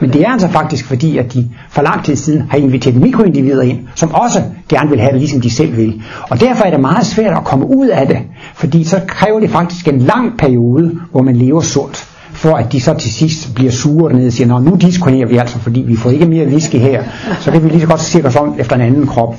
[0.00, 3.62] Men det er altså faktisk fordi, at de for lang tid siden har inviteret mikroindivider
[3.62, 6.02] ind, som også gerne vil have det, ligesom de selv vil.
[6.30, 8.18] Og derfor er det meget svært at komme ud af det,
[8.54, 12.80] fordi så kræver det faktisk en lang periode, hvor man lever sundt for at de
[12.80, 15.96] så til sidst bliver sure ned og siger, Nå, nu disponerer vi altså, fordi vi
[15.96, 17.04] får ikke mere whisky her,
[17.40, 19.36] så kan vi lige så godt se os om efter en anden krop.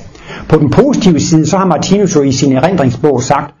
[0.48, 3.54] På den positive side, så har Martinus jo i sin erindringsbog sagt,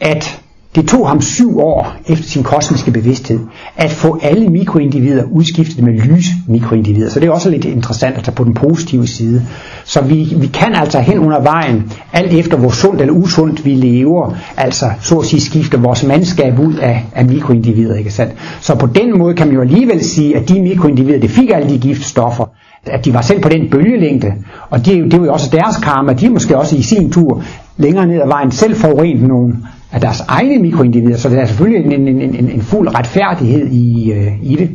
[0.00, 0.40] at
[0.74, 3.38] det tog ham syv år efter sin kosmiske bevidsthed
[3.76, 7.10] at få alle mikroindivider udskiftet med lysmikroindivider.
[7.10, 9.46] Så det er også lidt interessant at tage på den positive side.
[9.84, 13.74] Så vi, vi kan altså hen under vejen, alt efter hvor sundt eller usundt vi
[13.74, 17.94] lever, altså så at sige skifte vores mandskab ud af, af mikroindivider.
[17.94, 18.32] Ikke sandt?
[18.60, 21.68] Så på den måde kan man jo alligevel sige, at de mikroindivider, det fik alle
[21.68, 22.44] de giftstoffer,
[22.86, 24.32] at de var selv på den bølgelængde,
[24.70, 27.42] og det, det var jo også deres karma, de måske også i sin tur
[27.76, 29.56] længere ned ad vejen selv forurenet nogle
[29.92, 34.12] af deres egne mikroindivider, så der er selvfølgelig en, en, en, en fuld retfærdighed i,
[34.12, 34.70] øh, i det.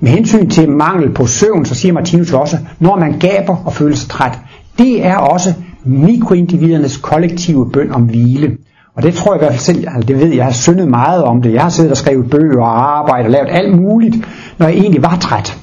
[0.00, 3.96] Med hensyn til mangel på søvn, så siger Martinus også, når man gaber og føler
[3.96, 4.38] sig træt,
[4.78, 5.54] det er også
[5.84, 8.56] mikroindividernes kollektive bøn om hvile.
[8.96, 10.88] Og det tror jeg i hvert fald selv, altså det ved jeg, jeg har syndet
[10.88, 11.52] meget om det.
[11.52, 14.16] Jeg har siddet og skrevet bøger og arbejdet og lavet alt muligt,
[14.58, 15.58] når jeg egentlig var træt.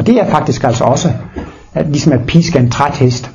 [0.00, 1.12] Og det er faktisk altså også,
[1.74, 3.30] at ligesom at piske en træt hest.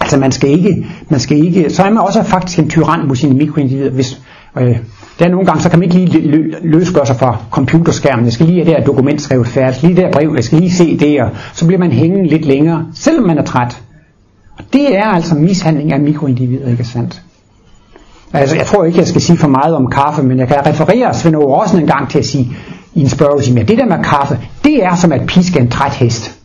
[0.00, 3.16] Altså man skal ikke, man skal ikke, så er man også faktisk en tyran mod
[3.16, 4.20] sine mikroindivider, hvis,
[4.58, 4.78] øh,
[5.18, 8.24] der er nogle gange, så kan man ikke lige løsgøre sig fra computerskærmen.
[8.24, 10.72] Jeg skal lige have det her dokument skrevet færdigt, lige der brev, jeg skal lige
[10.72, 13.82] se det, og så bliver man hængende lidt længere, selvom man er træt.
[14.58, 17.22] Og det er altså mishandling af mikroindivider, ikke sandt?
[18.32, 21.14] Altså, jeg tror ikke, jeg skal sige for meget om kaffe, men jeg kan referere
[21.14, 22.56] Svend også en gang til at sige
[22.94, 25.92] i en spørgetime, at det der med kaffe, det er som at piske en træt
[25.92, 26.40] hest.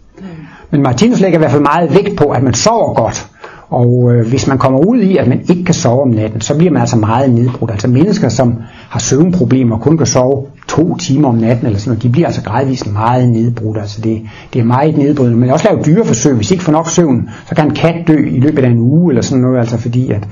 [0.71, 3.27] Men Martinus lægger i hvert fald meget vægt på, at man sover godt,
[3.69, 6.57] Og øh, hvis man kommer ud i, at man ikke kan sove om natten, så
[6.57, 7.71] bliver man altså meget nedbrudt.
[7.71, 8.53] Altså mennesker, som
[8.89, 12.27] har søvnproblemer, og kun kan sove to timer om natten eller sådan noget, de bliver
[12.27, 13.77] altså gradvist meget nedbrudt.
[13.77, 14.21] Altså det,
[14.53, 15.37] det er meget nedbrydende.
[15.37, 16.35] Man kan også lave dyreforsøg.
[16.35, 19.11] Hvis ikke får nok søvn, så kan en kat dø i løbet af en uge
[19.11, 20.27] eller sådan noget, altså fordi at,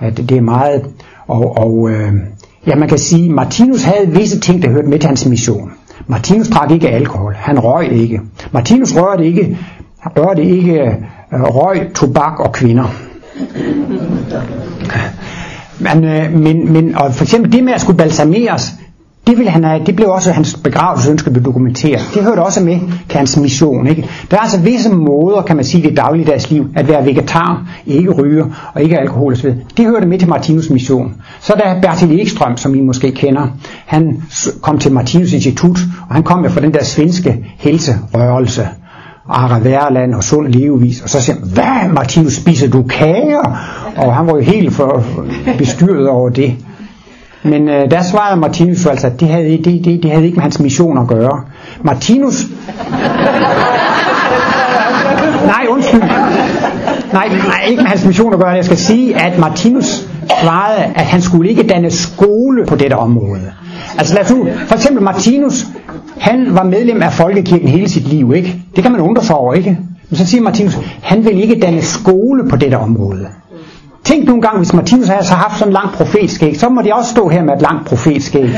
[0.00, 0.82] at det er meget...
[1.26, 2.12] Og, og øh,
[2.66, 5.72] ja, man kan sige, Martinus havde visse ting, der hørte med til hans mission.
[6.06, 7.34] Martinus drak ikke alkohol.
[7.34, 8.20] Han røg ikke.
[8.52, 9.58] Martinus rørte ikke,
[10.04, 10.80] rørte ikke
[11.32, 12.84] øh, røg, tobak og kvinder.
[15.80, 18.74] Men, øh, men, men og for eksempel det med at skulle balsameres,
[19.28, 22.10] det, ville han øh, det blev også hans begravelsesønske blev dokumenteret.
[22.14, 23.86] Det hørte også med til hans mission.
[23.86, 24.08] Ikke?
[24.30, 28.10] Der er altså visse måder, kan man sige, det dagligdags liv, at være vegetar, ikke
[28.10, 29.50] ryge og ikke alkohol osv.
[29.76, 31.14] Det hørte med til Martinus mission.
[31.40, 33.46] Så der Bertil Ekstrøm, som I måske kender,
[33.86, 34.22] han
[34.62, 38.68] kom til Martinus Institut, og han kom jo fra den der svenske helserørelse.
[39.28, 43.58] Ara Værland og sund levevis, og så siger han, hvad Martinus, spiser du kager?
[43.96, 45.04] Og han var jo helt for
[45.58, 46.56] bestyret over det.
[47.42, 50.42] Men øh, der svarede Martinus altså, at det havde, det, det, det havde ikke med
[50.42, 51.40] hans mission at gøre.
[51.82, 52.46] Martinus...
[55.46, 56.00] nej, undskyld.
[57.12, 58.48] Nej, nej, ikke med hans mission at gøre.
[58.50, 60.08] Jeg skal sige, at Martinus
[60.42, 63.52] svarede, at han skulle ikke danne skole på dette område.
[63.98, 65.66] Altså lad os nu, for eksempel Martinus,
[66.20, 68.54] han var medlem af folkekirken hele sit liv, ikke?
[68.76, 69.78] Det kan man undre sig over, ikke?
[70.10, 73.26] Men så siger Martinus, han vil ikke danne skole på dette område.
[74.08, 76.94] Tænk nu engang, hvis Martinus havde så haft sådan en lang profetskæg, så må de
[76.94, 78.50] også stå her med et langt profetskæg.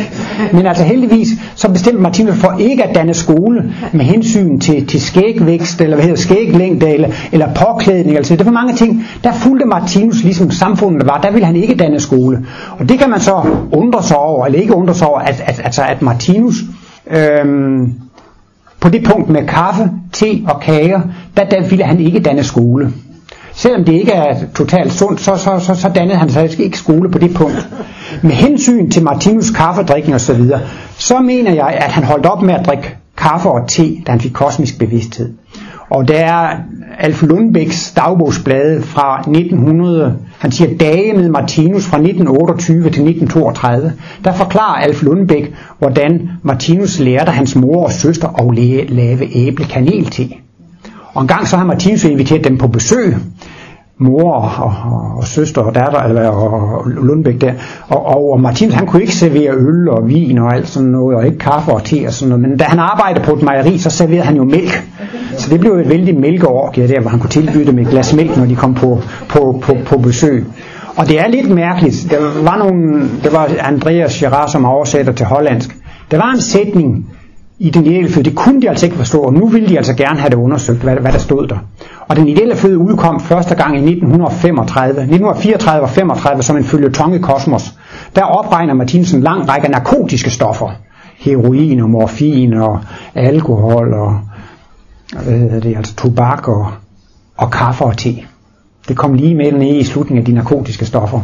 [0.52, 5.00] Men altså heldigvis, så bestemte Martinus for ikke at danne skole med hensyn til, til
[5.00, 9.04] skægvækst, eller hvad hedder skæglængde, eller, eller påklædning, altså det var mange ting.
[9.24, 12.46] Der fulgte Martinus ligesom samfundet var, der ville han ikke danne skole.
[12.78, 13.42] Og det kan man så
[13.72, 16.54] undre sig over, eller ikke undre sig over, at, at, altså, at Martinus
[17.10, 17.92] øhm,
[18.80, 21.00] på det punkt med kaffe, te og kager,
[21.36, 22.92] der, der ville han ikke danne skole.
[23.60, 27.10] Selvom det ikke er totalt sundt, så, så, så, så dannede han sig ikke skole
[27.10, 27.68] på det punkt.
[28.22, 30.60] Med hensyn til Martinus kaffedrikning osv., så, videre,
[30.98, 34.20] så mener jeg, at han holdt op med at drikke kaffe og te, da han
[34.20, 35.32] fik kosmisk bevidsthed.
[35.90, 36.56] Og der er
[36.98, 43.92] Alf Lundbæks dagbogsblade fra 1900, han siger dage med Martinus fra 1928 til 1932,
[44.24, 48.54] der forklarer Alf Lundbæk, hvordan Martinus lærte hans mor og søster at
[48.90, 50.34] lave æblekanel til.
[51.14, 53.16] Og en gang så har Martinus inviteret dem på besøg,
[53.98, 57.52] mor og, og, og søster og datter, eller og, og Lundbæk der.
[57.88, 61.16] Og, og, og Martinus han kunne ikke servere øl og vin og alt sådan noget,
[61.16, 62.48] og ikke kaffe og te og sådan noget.
[62.48, 64.84] Men da han arbejdede på et mejeri, så serverede han jo mælk.
[65.36, 68.36] Så det blev et vældig mælkeorgie der, hvor han kunne tilbyde dem et glas mælk,
[68.36, 68.98] når de kom på,
[69.28, 70.46] på, på, på besøg.
[70.96, 72.06] Og det er lidt mærkeligt.
[72.10, 75.76] Der var nogle, det var Andreas Gerard, som oversætter til hollandsk.
[76.10, 77.06] Der var en sætning,
[77.62, 78.24] i den ideelle føde.
[78.24, 80.82] Det kunne de altså ikke forstå, og nu ville de altså gerne have det undersøgt,
[80.82, 81.58] hvad, hvad der stod der.
[82.08, 87.14] Og den ideelle føde udkom første gang i 1935, 1934 og 35 som en følgetong
[87.14, 87.74] i Kosmos.
[88.16, 90.70] Der opregner Martinsen en lang række narkotiske stoffer.
[91.18, 92.80] Heroin og morfin og
[93.14, 94.20] alkohol og
[95.24, 96.66] hvad hedder det, altså tobak og,
[97.36, 98.14] og kaffe og te.
[98.88, 101.20] Det kom lige med ned i slutningen af de narkotiske stoffer.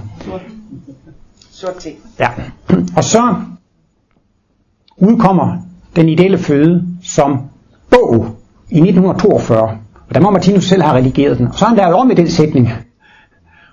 [1.50, 1.88] Sort te.
[2.20, 2.28] Ja.
[2.96, 3.34] Og så
[4.96, 5.65] udkommer
[5.96, 7.38] den ideelle føde som
[7.90, 8.26] bog
[8.70, 9.62] i 1942.
[10.08, 11.46] Og der må Martinus selv have redigeret den.
[11.46, 12.72] Og så har han lavet om med den sætning.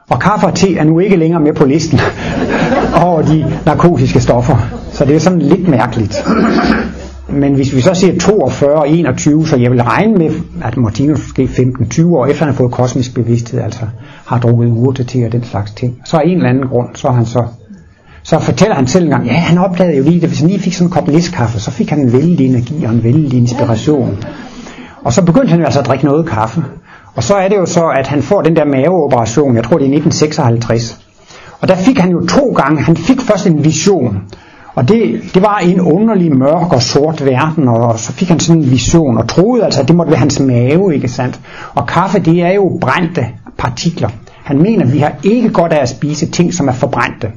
[0.09, 1.99] Og kaffe og te er nu ikke længere med på listen
[3.05, 4.57] over de narkotiske stoffer.
[4.91, 6.25] Så det er sådan lidt mærkeligt.
[7.29, 10.31] Men hvis vi så siger 42 og 21, så jeg vil regne med,
[10.63, 13.81] at Martinus måske 15-20 år efter han har fået kosmisk bevidsthed, altså
[14.25, 16.01] har drukket urte til og den slags ting.
[16.05, 17.45] Så af en eller anden grund, så har han så
[18.23, 20.59] så fortæller han selv en gang, ja, han opdagede jo lige, det, hvis han lige
[20.59, 24.17] fik sådan en kop næstkaffe, så fik han en vældig energi og en vældig inspiration.
[25.03, 26.63] Og så begyndte han jo altså at drikke noget kaffe.
[27.15, 29.85] Og så er det jo så, at han får den der maveoperation, jeg tror det
[29.85, 30.99] er 1956.
[31.61, 34.17] Og der fik han jo to gange, han fik først en vision.
[34.75, 38.61] Og det, det var en underlig mørk og sort verden, og så fik han sådan
[38.61, 41.39] en vision, og troede altså, at det måtte være hans mave, ikke sandt?
[41.75, 43.25] Og kaffe, det er jo brændte
[43.57, 44.09] partikler.
[44.43, 47.27] Han mener, at vi har ikke godt af at spise ting, som er forbrændte.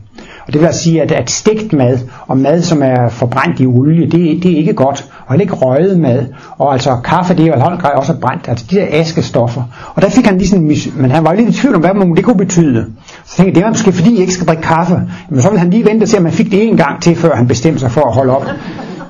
[0.47, 3.67] Og det vil altså sige, at, at stegt mad og mad, som er forbrændt i
[3.67, 5.09] olie, det, det er ikke godt.
[5.27, 6.27] Og heller ikke røget mad.
[6.59, 8.49] Og altså kaffe, det er jo i også brændt.
[8.49, 9.63] Altså de der askestoffer.
[9.95, 12.25] Og der fik han lige sådan, men han var lidt i tvivl om, hvad det
[12.25, 12.87] kunne betyde.
[13.25, 15.03] Så tænkte jeg, det var måske fordi, jeg ikke skal drikke kaffe.
[15.31, 17.17] Men så ville han lige vente og se, om han fik det en gang til,
[17.17, 18.47] før han bestemte sig for at holde op.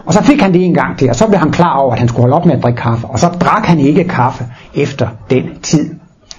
[0.06, 1.98] Og så fik han det en gang til, og så blev han klar over, at
[1.98, 3.06] han skulle holde op med at drikke kaffe.
[3.06, 5.94] Og så drak han ikke kaffe efter den tid.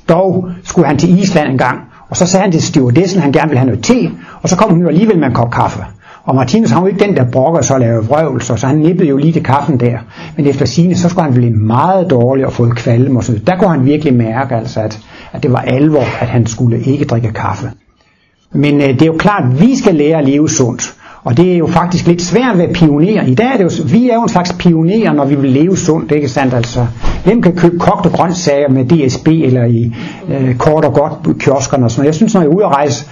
[0.09, 1.79] Dog skulle han til Island en gang,
[2.09, 4.55] og så sagde han til stewardessen, at han gerne ville have noget te, og så
[4.55, 5.83] kom hun jo alligevel med en kop kaffe.
[6.23, 9.09] Og Martinus han var ikke den, der brokker sig og lavede vrøvelse, så han nippede
[9.09, 9.97] jo lige til kaffen der.
[10.37, 13.57] Men efter sine så skulle han blive meget dårlig og fået kvalm og sådan Der
[13.57, 14.99] kunne han virkelig mærke, altså, at,
[15.33, 17.71] at det var alvor, at han skulle ikke drikke kaffe.
[18.51, 20.95] Men øh, det er jo klart, at vi skal lære at leve sundt.
[21.27, 23.23] Og det er jo faktisk lidt svært at være pioner.
[23.23, 25.77] I dag er det jo, vi er jo en slags pionerer, når vi vil leve
[25.77, 26.53] sundt, ikke sandt?
[26.53, 26.85] Altså,
[27.23, 29.95] hvem kan købe kogte grøntsager med DSB eller i
[30.29, 32.07] øh, kort og godt kioskerne og sådan noget.
[32.07, 33.05] Jeg synes, når jeg er ude at rejse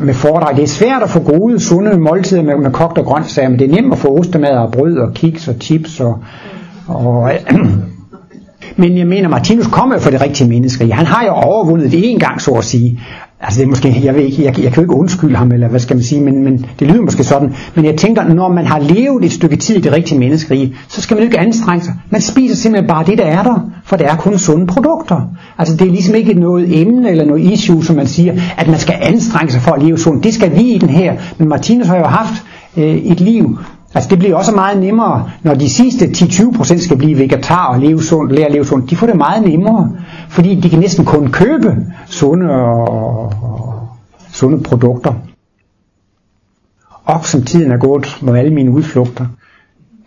[0.00, 3.58] med foredrag, det er svært at få gode, sunde måltider med, med kogte grøntsager, men
[3.58, 6.18] det er nemt at få ostemad og brød og kiks og chips og,
[6.88, 7.30] og
[8.76, 10.92] men jeg mener, Martinus kommer jo for det rigtige menneske.
[10.92, 13.00] Han har jo overvundet det en gang, så at sige.
[13.40, 15.68] Altså det er måske, jeg ved ikke, jeg, jeg kan jo ikke undskylde ham, eller
[15.68, 17.54] hvad skal man sige, men, men det lyder måske sådan.
[17.74, 21.02] Men jeg tænker, når man har levet et stykke tid i det rigtige menneskerige, så
[21.02, 21.94] skal man jo ikke anstrenge sig.
[22.10, 25.20] Man spiser simpelthen bare det, der er der, for det er kun sunde produkter.
[25.58, 28.78] Altså det er ligesom ikke noget emne eller noget issue, som man siger, at man
[28.78, 30.24] skal anstrenge sig for at leve sundt.
[30.24, 31.16] Det skal vi i den her.
[31.38, 32.42] Men Martinus har jo haft
[32.76, 33.58] øh, et liv,
[33.96, 38.02] Altså det bliver også meget nemmere, når de sidste 10-20% skal blive vegetar og leve
[38.02, 38.90] sundt, lære at leve sundt.
[38.90, 39.90] De får det meget nemmere,
[40.36, 41.76] fordi de kan næsten kun købe
[42.06, 42.88] sunde, og,
[43.42, 43.88] og,
[44.32, 45.12] sunde produkter.
[47.04, 49.26] Og som tiden er gået med alle mine udflugter.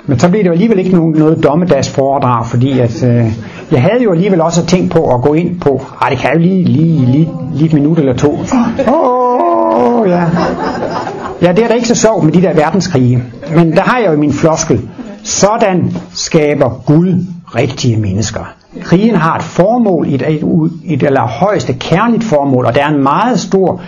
[0.05, 3.25] Men så blev det alligevel ikke nogen, noget dommedagsforedrag, fordi at, øh,
[3.71, 6.39] jeg havde jo alligevel også tænkt på at gå ind på, ej det kan jo
[6.39, 8.31] lige, lige, lige, lige et minut eller to.
[8.87, 10.23] Åh, oh, ja.
[11.41, 13.23] Ja, det er da ikke så sjovt med de der verdenskrige.
[13.55, 14.89] Men der har jeg jo min floskel.
[15.23, 17.25] Sådan skaber Gud
[17.55, 18.58] rigtige mennesker.
[18.81, 23.39] Krigen har et formål, et, et, et allerhøjeste kærligt formål, og der er en meget
[23.39, 23.81] stor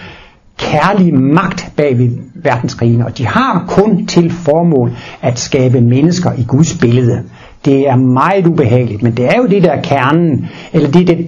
[0.58, 6.44] kærlig magt bag ved verdenskrigen, og de har kun til formål at skabe mennesker i
[6.48, 7.24] Guds billede.
[7.66, 11.28] Det er meget ubehageligt, men det er jo det der kernen, eller det, det,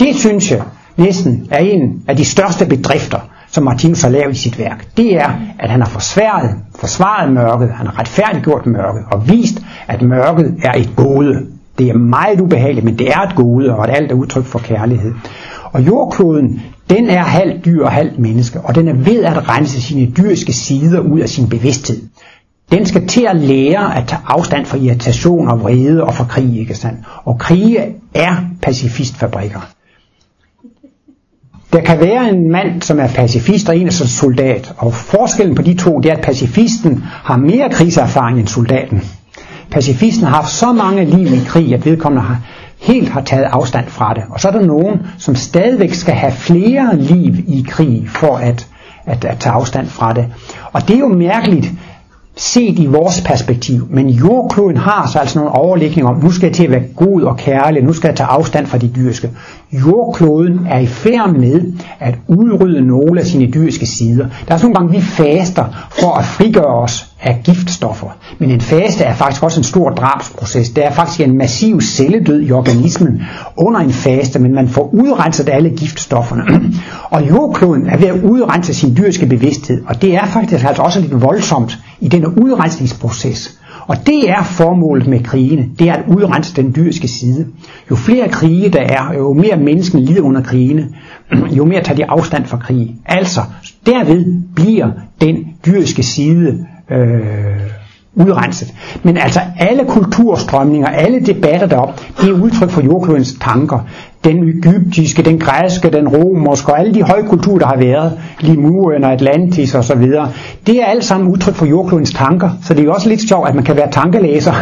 [0.00, 0.62] det synes jeg
[0.96, 3.18] næsten er en af de største bedrifter,
[3.50, 7.70] som Martinus har lavet i sit værk, det er, at han har forsvaret, forsvaret mørket,
[7.70, 11.46] han har retfærdiggjort mørket og vist, at mørket er et gode.
[11.78, 14.58] Det er meget ubehageligt, men det er et gode, og at alt er udtryk for
[14.58, 15.12] kærlighed.
[15.72, 19.82] Og jordkloden, den er halvt dyr og halvt menneske, og den er ved at rense
[19.82, 22.02] sine dyriske sider ud af sin bevidsthed.
[22.72, 26.58] Den skal til at lære at tage afstand fra irritation og vrede og fra krig,
[26.58, 26.98] ikke sandt?
[27.24, 27.78] Og krige
[28.14, 29.60] er pacifistfabrikker.
[31.72, 34.74] Der kan være en mand, som er pacifist, og en er soldat.
[34.78, 39.02] Og forskellen på de to, det er, at pacifisten har mere krigserfaring end soldaten.
[39.74, 42.38] Pacifisten har haft så mange liv i krig, at vedkommende har
[42.78, 44.22] helt har taget afstand fra det.
[44.30, 48.68] Og så er der nogen, som stadigvæk skal have flere liv i krig for at,
[49.06, 50.26] at, at tage afstand fra det.
[50.72, 51.72] Og det er jo mærkeligt,
[52.36, 53.86] set i vores perspektiv.
[53.90, 57.22] Men jordkloden har så altså nogle overlægninger om, nu skal jeg til at være god
[57.22, 59.30] og kærlig, nu skal jeg tage afstand fra de dyriske.
[59.80, 64.26] Jordkloden er i færd med at udrydde nogle af sine dyriske sider.
[64.48, 68.08] Der er sådan nogle gange, vi faster for at frigøre os af giftstoffer.
[68.38, 70.70] Men en faste er faktisk også en stor drabsproces.
[70.70, 73.22] Der er faktisk en massiv celledød i organismen
[73.56, 76.44] under en faste, men man får udrenset alle giftstofferne.
[77.14, 81.00] og jordkloden er ved at udrense sin dyriske bevidsthed, og det er faktisk altså også
[81.00, 83.58] lidt voldsomt i denne udrensningsproces.
[83.86, 87.46] Og det er formålet med krigene, det er at udrense den dyriske side.
[87.90, 90.88] Jo flere krige der er, jo mere mennesken lider under krigene,
[91.58, 92.96] jo mere tager de afstand fra krig.
[93.06, 93.40] Altså,
[93.86, 97.83] derved bliver den dyriske side øh,
[98.16, 98.74] udrenset.
[99.02, 103.78] Men altså alle kulturstrømninger, alle debatter derop, det er udtryk for jordklodens tanker.
[104.24, 109.12] Den egyptiske, den græske, den romerske og alle de højkulturer, der har været, Limurien og
[109.12, 110.10] Atlantis osv.,
[110.66, 112.50] det er alt sammen udtryk for jordklodens tanker.
[112.62, 114.52] Så det er jo også lidt sjovt, at man kan være tankelæser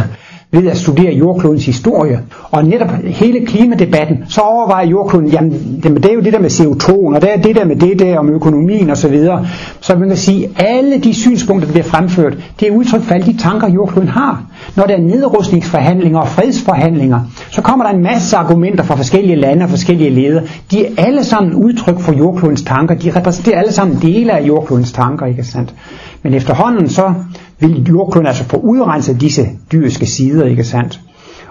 [0.53, 2.21] ved at studere jordklodens historie.
[2.51, 7.15] Og netop hele klimadebatten, så overvejer jordkloden, jamen det er jo det der med CO2,
[7.15, 9.03] og det er det der med det der om økonomien osv.
[9.03, 9.47] Så, videre.
[9.81, 13.27] så man kan sige, alle de synspunkter, der bliver fremført, det er udtryk for alle
[13.27, 14.43] de tanker, jordkloden har.
[14.77, 19.63] Når der er nedrustningsforhandlinger og fredsforhandlinger, så kommer der en masse argumenter fra forskellige lande
[19.65, 20.43] og forskellige ledere.
[20.71, 22.95] De er alle sammen udtryk for jordklodens tanker.
[22.95, 25.75] De repræsenterer alle sammen dele af jordklodens tanker, ikke sandt?
[26.23, 27.15] Men efterhånden så
[27.63, 31.01] vil jordkloden altså få udrenset disse dyriske sider, ikke sandt?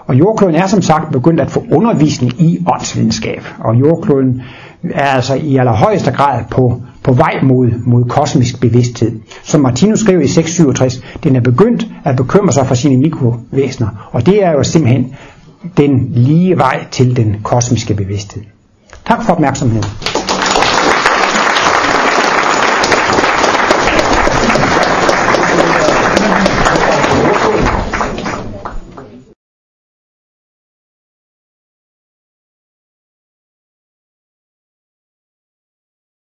[0.06, 4.42] Og jordkloden er som sagt begyndt at få undervisning i åndsvidenskab, og jordkloden
[4.90, 9.12] er altså i allerhøjeste grad på, på vej mod, mod kosmisk bevidsthed.
[9.42, 14.26] Som Martinus skrev i 667, den er begyndt at bekymre sig for sine mikrovæsener, og
[14.26, 15.14] det er jo simpelthen
[15.76, 18.42] den lige vej til den kosmiske bevidsthed.
[19.06, 20.21] Tak for opmærksomheden.